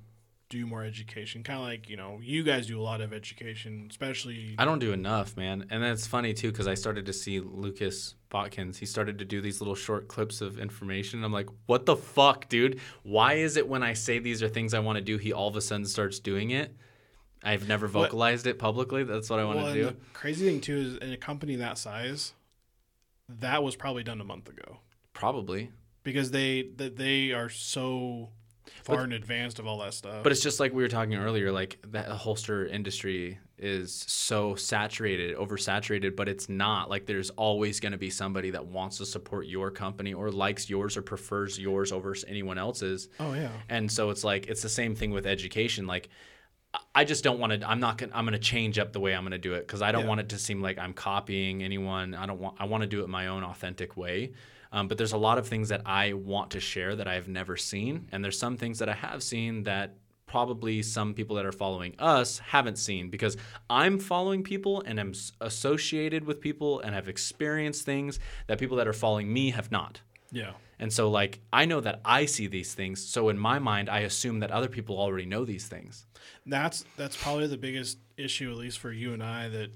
[0.49, 1.43] do more education.
[1.43, 4.55] Kind of like, you know, you guys do a lot of education, especially.
[4.58, 5.67] I don't do enough, man.
[5.69, 8.77] And that's funny too because I started to see Lucas Botkins.
[8.77, 11.23] He started to do these little short clips of information.
[11.23, 12.82] I'm like, what the fuck, dude?
[13.03, 15.47] Why is it when I say these are things I want to do, he all
[15.47, 16.75] of a sudden starts doing it?
[17.43, 19.04] I've never What- vocalized it publicly.
[19.04, 19.97] That's what I want well, to do.
[20.13, 22.34] crazy thing too is in a company that size,
[23.28, 24.80] that was probably done a month ago
[25.13, 25.71] Probably.
[26.04, 28.30] because they that they are so
[28.84, 30.23] far But- in advance of all that stuff.
[30.23, 35.36] But it's just like we were talking earlier, like that holster industry is so saturated,
[35.36, 36.89] oversaturated, but it's not.
[36.89, 40.69] Like there's always going to be somebody that wants to support your company or likes
[40.69, 43.10] yours or prefers yours over anyone else's.
[43.19, 45.88] oh yeah, And so it's like it's the same thing with education.
[45.88, 46.10] Like
[46.73, 47.69] I- I just don't want to.
[47.69, 48.12] I'm not gonna.
[48.15, 50.08] I'm gonna change up the way I'm gonna do it because I don't Yeah.
[50.10, 52.13] want it to seem like I'm copying anyone.
[52.13, 52.58] I don't want.
[52.60, 54.34] I want to do it my own authentic way.
[54.71, 57.58] Um, but there's a lot of things that I want to share that I've never
[57.58, 59.95] seen, and there's some things that I have seen that
[60.27, 63.36] probably some people that are following us haven't seen because
[63.67, 68.88] I'm following people and I'm associated with people and have experienced things that people that
[68.88, 70.01] are following me have not.
[70.32, 70.51] yeah.
[70.79, 73.03] And so, like, I know that I see these things.
[73.05, 76.05] So, in my mind, I assume that other people already know these things.
[76.45, 79.71] That's that's probably the biggest issue, at least for you and I, that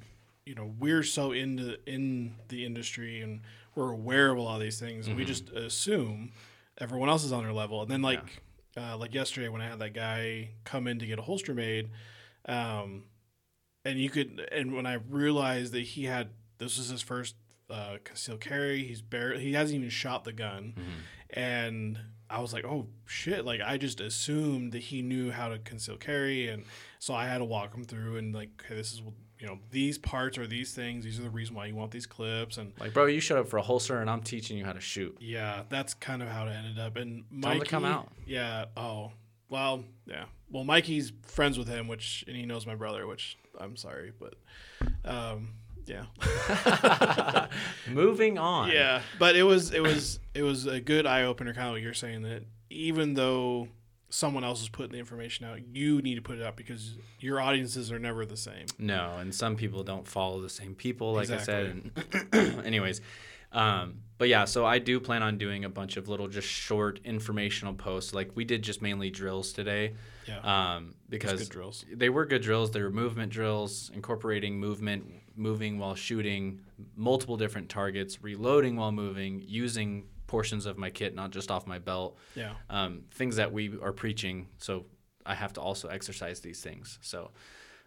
[0.46, 3.42] you know we're so into in the industry and
[3.76, 5.08] we're aware of a lot of these things.
[5.08, 5.18] Mm-hmm.
[5.18, 6.32] We just assume
[6.78, 8.42] everyone else is on their level, and then like
[8.78, 11.90] uh, like yesterday when I had that guy come in to get a holster made,
[12.46, 13.04] um,
[13.84, 17.36] and you could and when I realized that he had this was his first
[17.70, 20.74] uh, concealed carry, he's barely he hasn't even shot the gun,
[21.30, 22.00] and
[22.30, 23.46] I was like, oh shit!
[23.46, 26.64] Like I just assumed that he knew how to conceal carry, and
[27.00, 29.02] so I had to walk him through and like, okay, this is
[29.40, 31.04] you know these parts are these things.
[31.04, 33.48] These are the reason why you want these clips, and Like, bro, you showed up
[33.50, 35.18] for a holster and I'm teaching you how to shoot.
[35.20, 36.96] yeah, that's kind of how it ended up.
[36.96, 38.10] And Tell to come out.
[38.26, 39.12] yeah, oh
[39.50, 40.26] well, yeah.
[40.50, 44.36] Well, Mikey's friends with him, which and he knows my brother, which I'm sorry, but
[45.04, 45.50] um,
[45.86, 47.48] yeah.
[47.90, 48.70] Moving on.
[48.70, 51.82] Yeah, but it was it was it was a good eye opener, kind of what
[51.82, 53.68] you're saying that even though
[54.10, 57.42] someone else is putting the information out, you need to put it out because your
[57.42, 58.66] audiences are never the same.
[58.78, 61.92] No, and some people don't follow the same people, like I said.
[62.34, 63.02] And anyways,
[63.54, 67.00] um, but yeah, so I do plan on doing a bunch of little, just short
[67.04, 68.14] informational posts.
[68.14, 69.94] Like we did just mainly drills today.
[70.28, 70.40] Yeah,
[70.76, 71.84] Um, because good drills.
[71.92, 72.72] they were good drills.
[72.72, 76.62] They were movement drills, incorporating movement, moving while shooting
[76.96, 81.80] multiple different targets, reloading while moving, using portions of my kit, not just off my
[81.80, 82.18] belt.
[82.36, 84.48] yeah, Um, things that we are preaching.
[84.60, 84.86] So
[85.26, 86.98] I have to also exercise these things.
[87.02, 87.32] So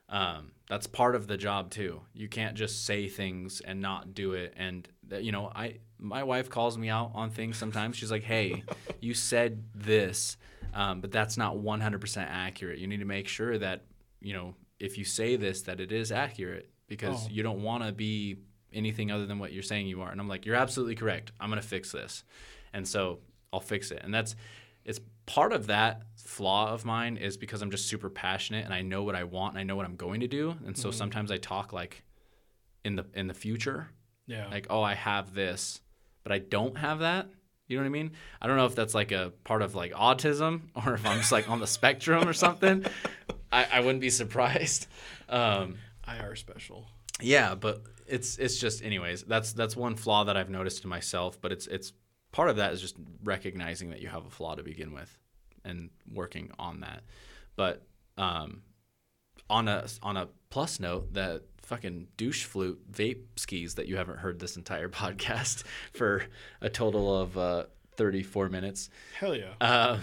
[0.09, 2.01] um, that's part of the job too.
[2.15, 4.55] You can't just say things and not do it.
[4.57, 7.97] And that, you know, I my wife calls me out on things sometimes.
[7.97, 8.63] She's like, "Hey,
[9.01, 10.37] you said this,
[10.75, 12.79] um, but that's not 100% accurate.
[12.79, 13.85] You need to make sure that
[14.21, 17.29] you know if you say this that it is accurate because Oh.
[17.31, 18.37] you don't want to be
[18.73, 21.33] anything other than what you're saying you are." And I'm like, "You're absolutely correct.
[21.41, 22.25] I'm gonna fix this."
[22.73, 23.21] And so
[23.53, 24.03] I'll fix it.
[24.05, 24.37] And that's
[24.85, 28.83] it's part of that flaw of mine is because I'm just super passionate and I
[28.83, 30.57] know what I want and I know what I'm going to do.
[30.65, 32.03] And so sometimes I talk like
[32.85, 33.89] in the in the future,
[34.27, 34.49] yeah.
[34.49, 35.81] like, oh, I have this,
[36.23, 37.29] but I don't have that.
[37.69, 38.13] You know what I mean?
[38.41, 41.33] I don't know if that's like a part of like autism or if I'm just
[41.33, 42.85] like on the spectrum or something.
[43.53, 44.87] I, I wouldn't be surprised.
[45.29, 46.87] Um, IR special.
[47.21, 49.25] yeah, but it's it's just anyways.
[49.25, 51.41] That's that's one flaw that I've noticed in myself.
[51.41, 51.93] But it's it's
[52.37, 55.11] part of that is just recognizing that you have a flaw to begin with,
[55.65, 57.03] and working on that.
[57.57, 57.83] But
[58.19, 58.61] um,
[59.49, 64.19] on a on a plus note, that fucking douche flute vape skis that you haven't
[64.19, 65.65] heard this entire podcast
[65.95, 66.25] for
[66.61, 67.65] a total of uh,
[67.97, 68.91] thirty four minutes.
[69.19, 69.55] Hell yeah.
[69.63, 70.01] Um,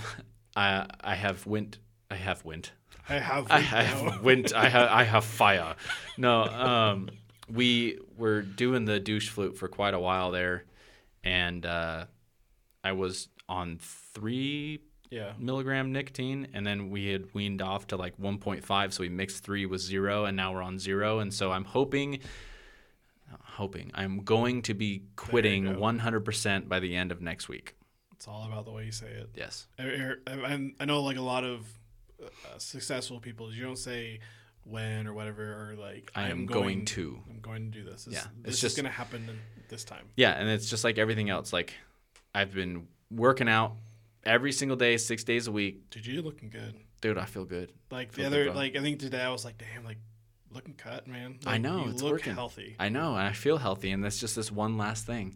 [0.56, 1.78] I I have went
[2.10, 2.72] I have went
[3.08, 3.52] I have.
[3.52, 4.54] I have wind.
[4.56, 4.90] I have.
[4.90, 5.76] I have fire.
[6.18, 6.46] No.
[6.46, 7.10] Um,
[7.48, 10.64] we were doing the douche flute for quite a while there,
[11.24, 12.06] and uh,
[12.84, 15.34] I was on three Yeah.
[15.38, 18.94] milligram nicotine, and then we had weaned off to like 1.5.
[18.94, 21.20] So we mixed three with zero, and now we're on zero.
[21.20, 22.20] And so I'm hoping,
[23.44, 25.80] hoping, I'm going to be quitting go.
[25.80, 27.76] 100% by the end of next week.
[28.14, 29.30] It's all about the way you say it.
[29.36, 29.68] Yes.
[29.78, 31.68] I, I, I know like a lot of
[32.24, 32.28] uh,
[32.58, 34.20] successful people, you don't say
[34.64, 37.20] when or whatever, or like I am I'm going to.
[37.30, 38.06] I'm going to do this.
[38.06, 39.28] this Yeah, this it's is just- going to happen
[39.70, 40.06] this time.
[40.16, 41.52] Yeah, and it's just like everything else.
[41.52, 41.74] Like
[42.34, 43.74] I've been working out
[44.26, 45.90] every single day, six days a week.
[45.90, 46.76] Dude, you're looking good.
[47.02, 47.72] Dude, I feel good.
[47.92, 49.98] Like the Feel other, good, like I think today I was like, damn, like
[50.52, 51.40] looking cut, man.
[51.46, 52.34] I know, you it's look working.
[52.34, 52.76] healthy.
[52.80, 55.36] I know, and I feel healthy, and that's just this one last thing.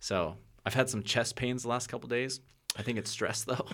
[0.00, 2.40] So I've had some chest pains the last couple days.
[2.76, 3.66] I think it's stress though.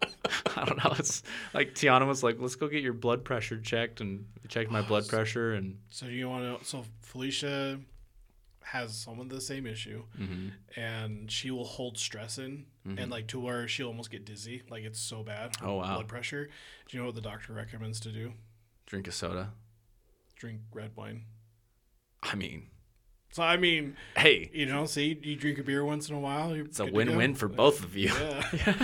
[0.56, 0.94] I don't know.
[0.98, 1.22] It's
[1.54, 4.84] like Tiana was like, "Let's go get your blood pressure checked," and checked my oh,
[4.84, 6.64] blood pressure, and So you want to?
[6.66, 7.78] So Felicia
[8.62, 10.52] has some of the same issue, mhm.
[10.76, 14.62] and she will hold stress in, and like to where she'll almost get dizzy.
[14.70, 15.56] Like it's so bad.
[15.62, 15.94] Oh, wow.
[15.94, 16.46] Blood pressure.
[16.88, 18.32] Do you know what the doctor recommends to do?
[18.86, 19.52] drink a soda.
[20.34, 21.22] Drink red wine.
[22.24, 22.66] I mean,
[23.32, 26.52] So I mean, hey, you know, see, you drink a beer once in a while.
[26.52, 28.08] It's a win-win for both of you.
[28.08, 28.42] Yeah.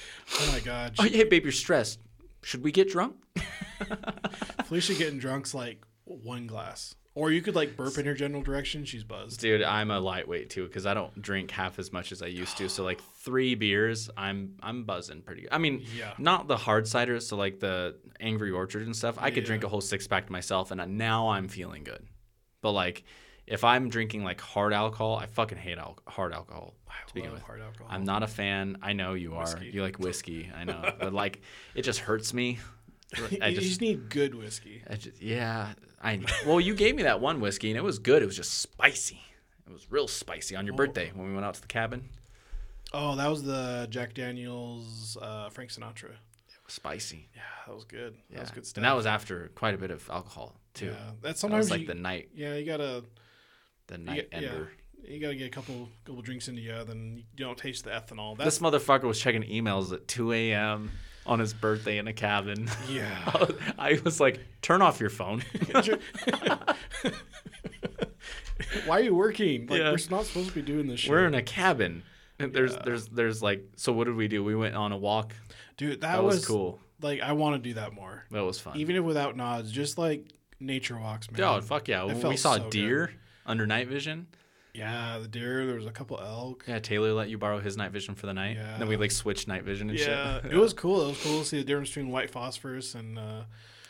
[0.40, 0.94] oh my God.
[0.98, 2.00] Oh, hey, babe, you're stressed.
[2.42, 3.14] Should we get drunk?
[4.64, 8.84] Felicia getting drunk's like one glass, or you could like burp in her general direction.
[8.84, 9.40] She's buzzed.
[9.40, 12.56] Dude, I'm a lightweight too because I don't drink half as much as I used
[12.58, 12.68] to.
[12.68, 15.50] So like three beers, I'm I'm buzzing pretty good.
[15.52, 16.12] I mean, Yeah.
[16.18, 19.16] not the hard ciders, so like the Angry Orchard and stuff.
[19.20, 22.04] I could drink a whole six pack myself, and now I'm feeling good.
[22.62, 23.04] But like,
[23.46, 26.74] if I'm drinking like hard alcohol, I fucking hate al- hard alcohol.
[26.88, 27.88] I To begin love with, hard alcohol.
[27.90, 28.78] I'm not a fan.
[28.82, 29.42] I know you are.
[29.42, 29.70] Whiskey.
[29.72, 30.50] You like whiskey.
[30.56, 31.42] I know, but like,
[31.74, 32.58] it just hurts me.
[33.42, 34.82] I you just, just need good whiskey.
[34.88, 35.74] I just, yeah,
[36.04, 36.20] I.
[36.46, 38.22] Well, you gave me that one whiskey, and it was good.
[38.22, 39.20] It was just spicy.
[39.66, 42.08] It was real spicy on your birthday when we went out to the cabin.
[42.92, 46.10] Oh, that was the Jack Daniels uh, Frank Sinatra.
[46.10, 47.28] It was spicy.
[47.34, 48.14] Yeah, that was good.
[48.30, 48.76] Yeah, That was good stuff.
[48.78, 50.86] and that was after quite a bit of alcohol too.
[50.86, 50.92] yeah.
[50.92, 53.04] That's That sometimes was like you, the night, yeah, you gotta
[53.88, 54.70] the you, night get- yeah, ender.
[55.08, 58.36] you gotta get a couple couple drinks into you, then you don't taste the ethanol.
[58.38, 60.90] This motherfucker was checking emails at 2 a.m.
[61.26, 62.68] on his birthday in a cabin.
[62.88, 63.46] yeah.
[63.78, 65.42] I was like, turn off your phone.
[68.86, 69.66] Why are you working?
[69.66, 69.90] Like Yeah.
[69.90, 71.10] we're not supposed to be doing this shit.
[71.10, 72.02] We're in a cabin.
[72.38, 72.82] And there's Yeah.
[72.84, 74.42] there's there's like so what did we do?
[74.44, 75.32] We went on a walk.
[75.76, 76.78] Dude, that, That, was, was, cool.
[77.00, 78.76] Like I want to do that more, That was fun.
[78.76, 79.70] even if without nods.
[79.72, 80.26] Just like
[80.60, 81.40] nature walks, man.
[81.42, 82.06] Oh fuck yeah!
[82.08, 82.70] It we saw so good.
[82.70, 83.12] deer
[83.46, 84.26] under night vision.
[84.74, 85.66] Yeah, the deer.
[85.66, 86.64] There was a couple elk.
[86.66, 88.56] Yeah, Taylor let you borrow his night vision for the night.
[88.56, 90.52] And then we like switched night vision and Yeah, shit.
[90.52, 91.02] it was cool.
[91.04, 93.42] It was cool to see the difference between white phosphorus and uh,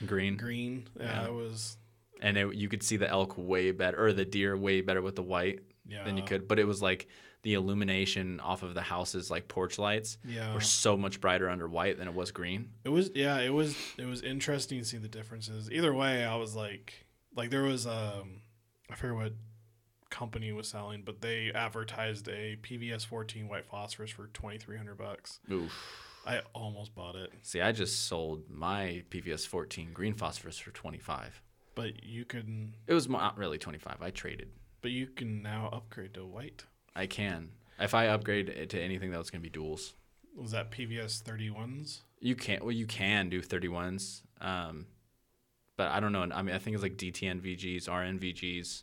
[0.07, 0.37] green.
[0.37, 0.87] green.
[1.01, 1.27] Yeah, Yeah.
[1.29, 1.79] it was.
[2.21, 5.17] and it, you could see the elk way better or the deer way better with
[5.17, 7.09] the white Yeah, than you could but it was like
[7.43, 11.69] the illumination off of the houses like porch lights Yeah, were so much brighter under
[11.69, 13.11] white than it was green it was.
[13.15, 13.75] Yeah, it was.
[13.99, 15.71] It was interesting to see the differences.
[15.71, 17.07] Either way, I was like,
[17.37, 18.43] like there was um,
[18.91, 19.33] I forget what
[20.15, 25.41] company was selling, but they advertised a PVS 14 white phosphorus for 2,300 bucks.
[25.51, 25.73] Oof.
[26.25, 31.43] I almost bought it, see i just sold my pvs 14 green phosphorus for 25
[31.75, 34.49] but you can, it was not really 25 i traded
[34.81, 36.65] but you can now upgrade to white.
[36.97, 39.93] i can if i upgrade it to anything that's going to be duals
[40.35, 42.01] Was that PVS 31s?
[42.21, 44.87] you can't well you can do 31s um
[45.77, 48.83] but i don't know i mean i think it's like dtn vgs rn vgs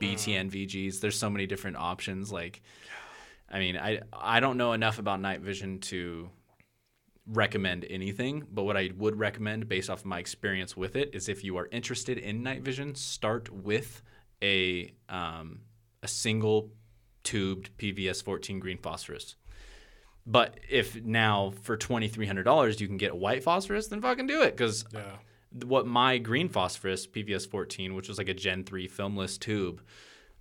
[0.00, 2.62] btn vgs there's so many different options like
[3.50, 6.28] i mean i i don't know enough about night vision to
[7.26, 11.28] recommend anything but what i would recommend based off of my experience with it is
[11.28, 14.02] if you are interested in night vision start with
[14.42, 15.60] a um,
[16.02, 16.70] a single
[17.22, 19.36] tubed pvs 14 green phosphorus
[20.26, 24.00] but if now for twenty three hundred dollars you can get a white phosphorus, then
[24.00, 24.56] fucking do it.
[24.56, 25.16] Because Yeah.
[25.64, 29.82] What my green phosphorus PVS fourteen, which was like a Gen three filmless tube,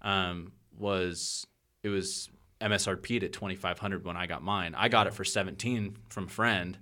[0.02, 1.46] um, was
[1.84, 2.30] it was
[2.62, 4.76] MSRP'd at twenty five hundred when I got mine.
[4.76, 6.78] I got it for seventeen from a friend,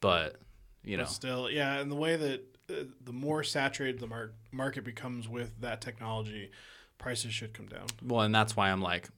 [0.00, 0.36] but
[0.84, 4.32] you know, But still, yeah, and the way that uh, the more saturated the mar-
[4.52, 6.50] market becomes with that technology,
[6.98, 7.86] prices should come down.
[8.04, 9.08] well, and that's why I'm like,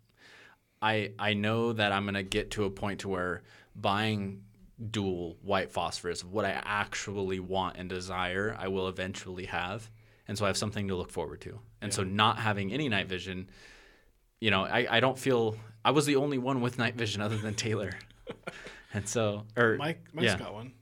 [0.80, 3.42] I I know that I'm gonna get to a point to where
[3.74, 4.42] buying
[4.90, 9.90] dual white phosphorus, of what I actually want and desire, I will eventually have,
[10.26, 11.58] and so I have something to look forward to.
[11.80, 13.48] And so not having any night vision,
[14.40, 17.36] you know, I I don't feel I was the only one with night vision other
[17.36, 17.92] than Taylor,
[18.94, 20.38] and so or Mike, Mike's yeah.
[20.38, 20.72] got one.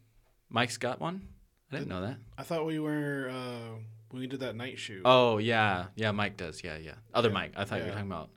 [0.48, 1.28] Mike's got one.
[1.72, 2.16] I didn't know that.
[2.38, 3.78] I thought we were uh,
[4.10, 5.02] when we did that night shoot.
[5.04, 6.12] Oh yeah, yeah.
[6.12, 6.62] Mike does.
[6.62, 6.94] Yeah, yeah.
[7.14, 7.52] Other Yeah, Mike.
[7.56, 8.30] I thought you were talking about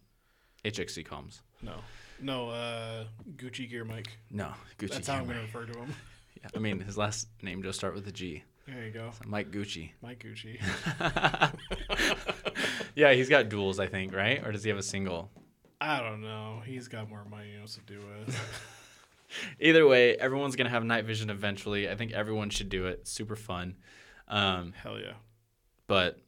[0.64, 1.41] HXC comms.
[1.62, 1.76] no,
[2.22, 3.06] No, uh,
[3.36, 4.18] Gucci Gear Mike.
[4.32, 4.92] No, Gucci.
[4.92, 5.94] That's how I'm gonna refer to him.
[6.42, 8.44] Yeah, I mean, his last name just start with a G.
[8.66, 9.92] There you go, Mike Gucci.
[10.02, 10.58] Mike Gucci.
[12.96, 14.42] yeah, he's got duels, I think, right?
[14.46, 15.30] Or does he have a single?
[15.82, 16.62] I don't know.
[16.66, 18.40] He's got more money wants to do with.
[19.60, 21.90] Either way, everyone's gonna have night vision eventually.
[21.90, 23.06] I think everyone should do it.
[23.06, 23.76] Super fun.
[24.30, 25.14] Um, Hell yeah.
[25.88, 26.20] but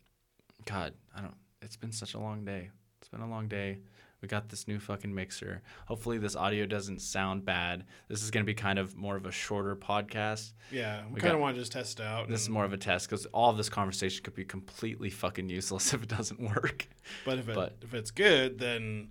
[0.66, 1.36] God, I don't.
[1.62, 2.70] It's been such a long day.
[3.00, 3.78] It's been a long day.
[4.22, 5.64] We got this new fucking mixer.
[5.88, 7.86] Hopefully, this audio doesn't sound bad.
[8.08, 10.54] This is gonna be kind of more of a shorter podcast.
[10.72, 12.30] Yeah, we, We kind of want to just test it out.
[12.30, 15.50] This is more of a test because all of this conversation could be completely fucking
[15.50, 16.88] useless if it doesn't work.
[17.26, 19.10] But if it but- if it's good, then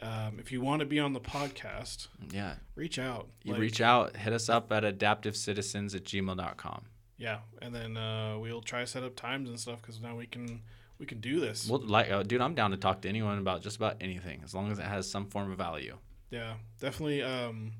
[0.00, 3.28] um, if you want to be on the podcast, Yeah, reach out.
[3.42, 6.84] you Like, reach out, hit us up at adaptivecitizens at gmail.com.
[7.18, 10.62] Yeah, and then uh, we'll try set up times and stuff because now we can
[10.98, 11.68] we can do this.
[11.68, 14.54] Well, like, uh, dude, I'm down to talk to anyone about just about anything as
[14.54, 15.96] long as it has some form of value.
[16.30, 17.22] yeah, definitely.
[17.22, 17.72] Um,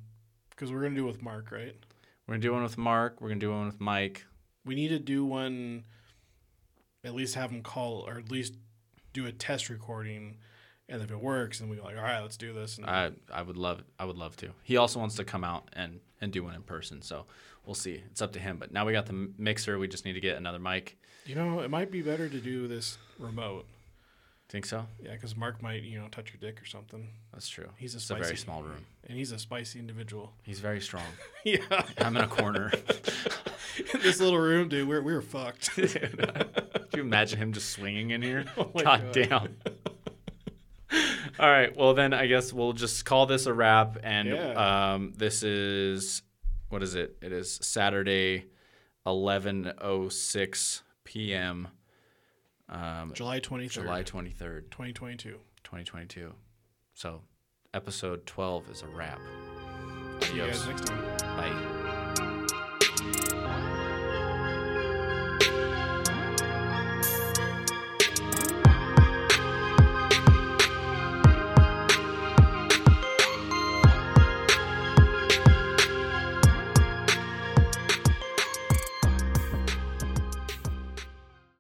[0.51, 1.77] because we're gonna do it with Mark, right?
[2.27, 3.21] We're gonna do one with Mark.
[3.21, 4.25] We're gonna do one with Mike.
[4.65, 5.85] We need to do one.
[7.05, 8.55] At least have him call, or at least
[9.13, 10.39] do a test recording,
[10.89, 12.79] and if it works, then we go like, all right, let's do this.
[12.79, 14.51] And I I would love I would love to.
[14.63, 17.03] He also wants to come out and and do one in person.
[17.03, 17.27] So
[17.65, 18.03] we'll see.
[18.11, 18.57] It's up to him.
[18.59, 19.79] But now we got the mixer.
[19.79, 20.99] We just need to get another mic.
[21.25, 23.67] you know, it might be better to do this remote.
[24.49, 24.87] Think so?
[25.03, 27.69] Yeah, because Mark might you know touch your dick or something, That's true.
[27.79, 28.85] He's a it's a very small room.
[29.09, 30.33] and he's a spicy individual.
[30.45, 31.03] He's very strong.
[31.45, 31.59] yeah,
[31.99, 32.71] I'm in a corner.
[33.93, 35.71] In this little room, dude, we're we're fucked.
[35.75, 38.45] Could uh, you imagine him just swinging in here?
[38.57, 39.13] Oh God, God.
[39.13, 39.57] damn.
[41.39, 41.77] All right.
[41.77, 43.99] Well, then I guess we'll just call this a wrap.
[44.03, 44.93] And Yeah.
[44.95, 46.23] um, this is
[46.69, 47.17] what is it?
[47.23, 48.47] It is Saturday,
[49.07, 51.69] 11:06 p.m.
[52.69, 55.39] Um, July twenty third, July 23rd, twenty twenty two.
[55.65, 56.33] 2022.
[56.95, 57.23] So,
[57.75, 59.19] episode 12 is a wrap.
[60.23, 61.03] See you guys next time.
[61.37, 61.73] Bye.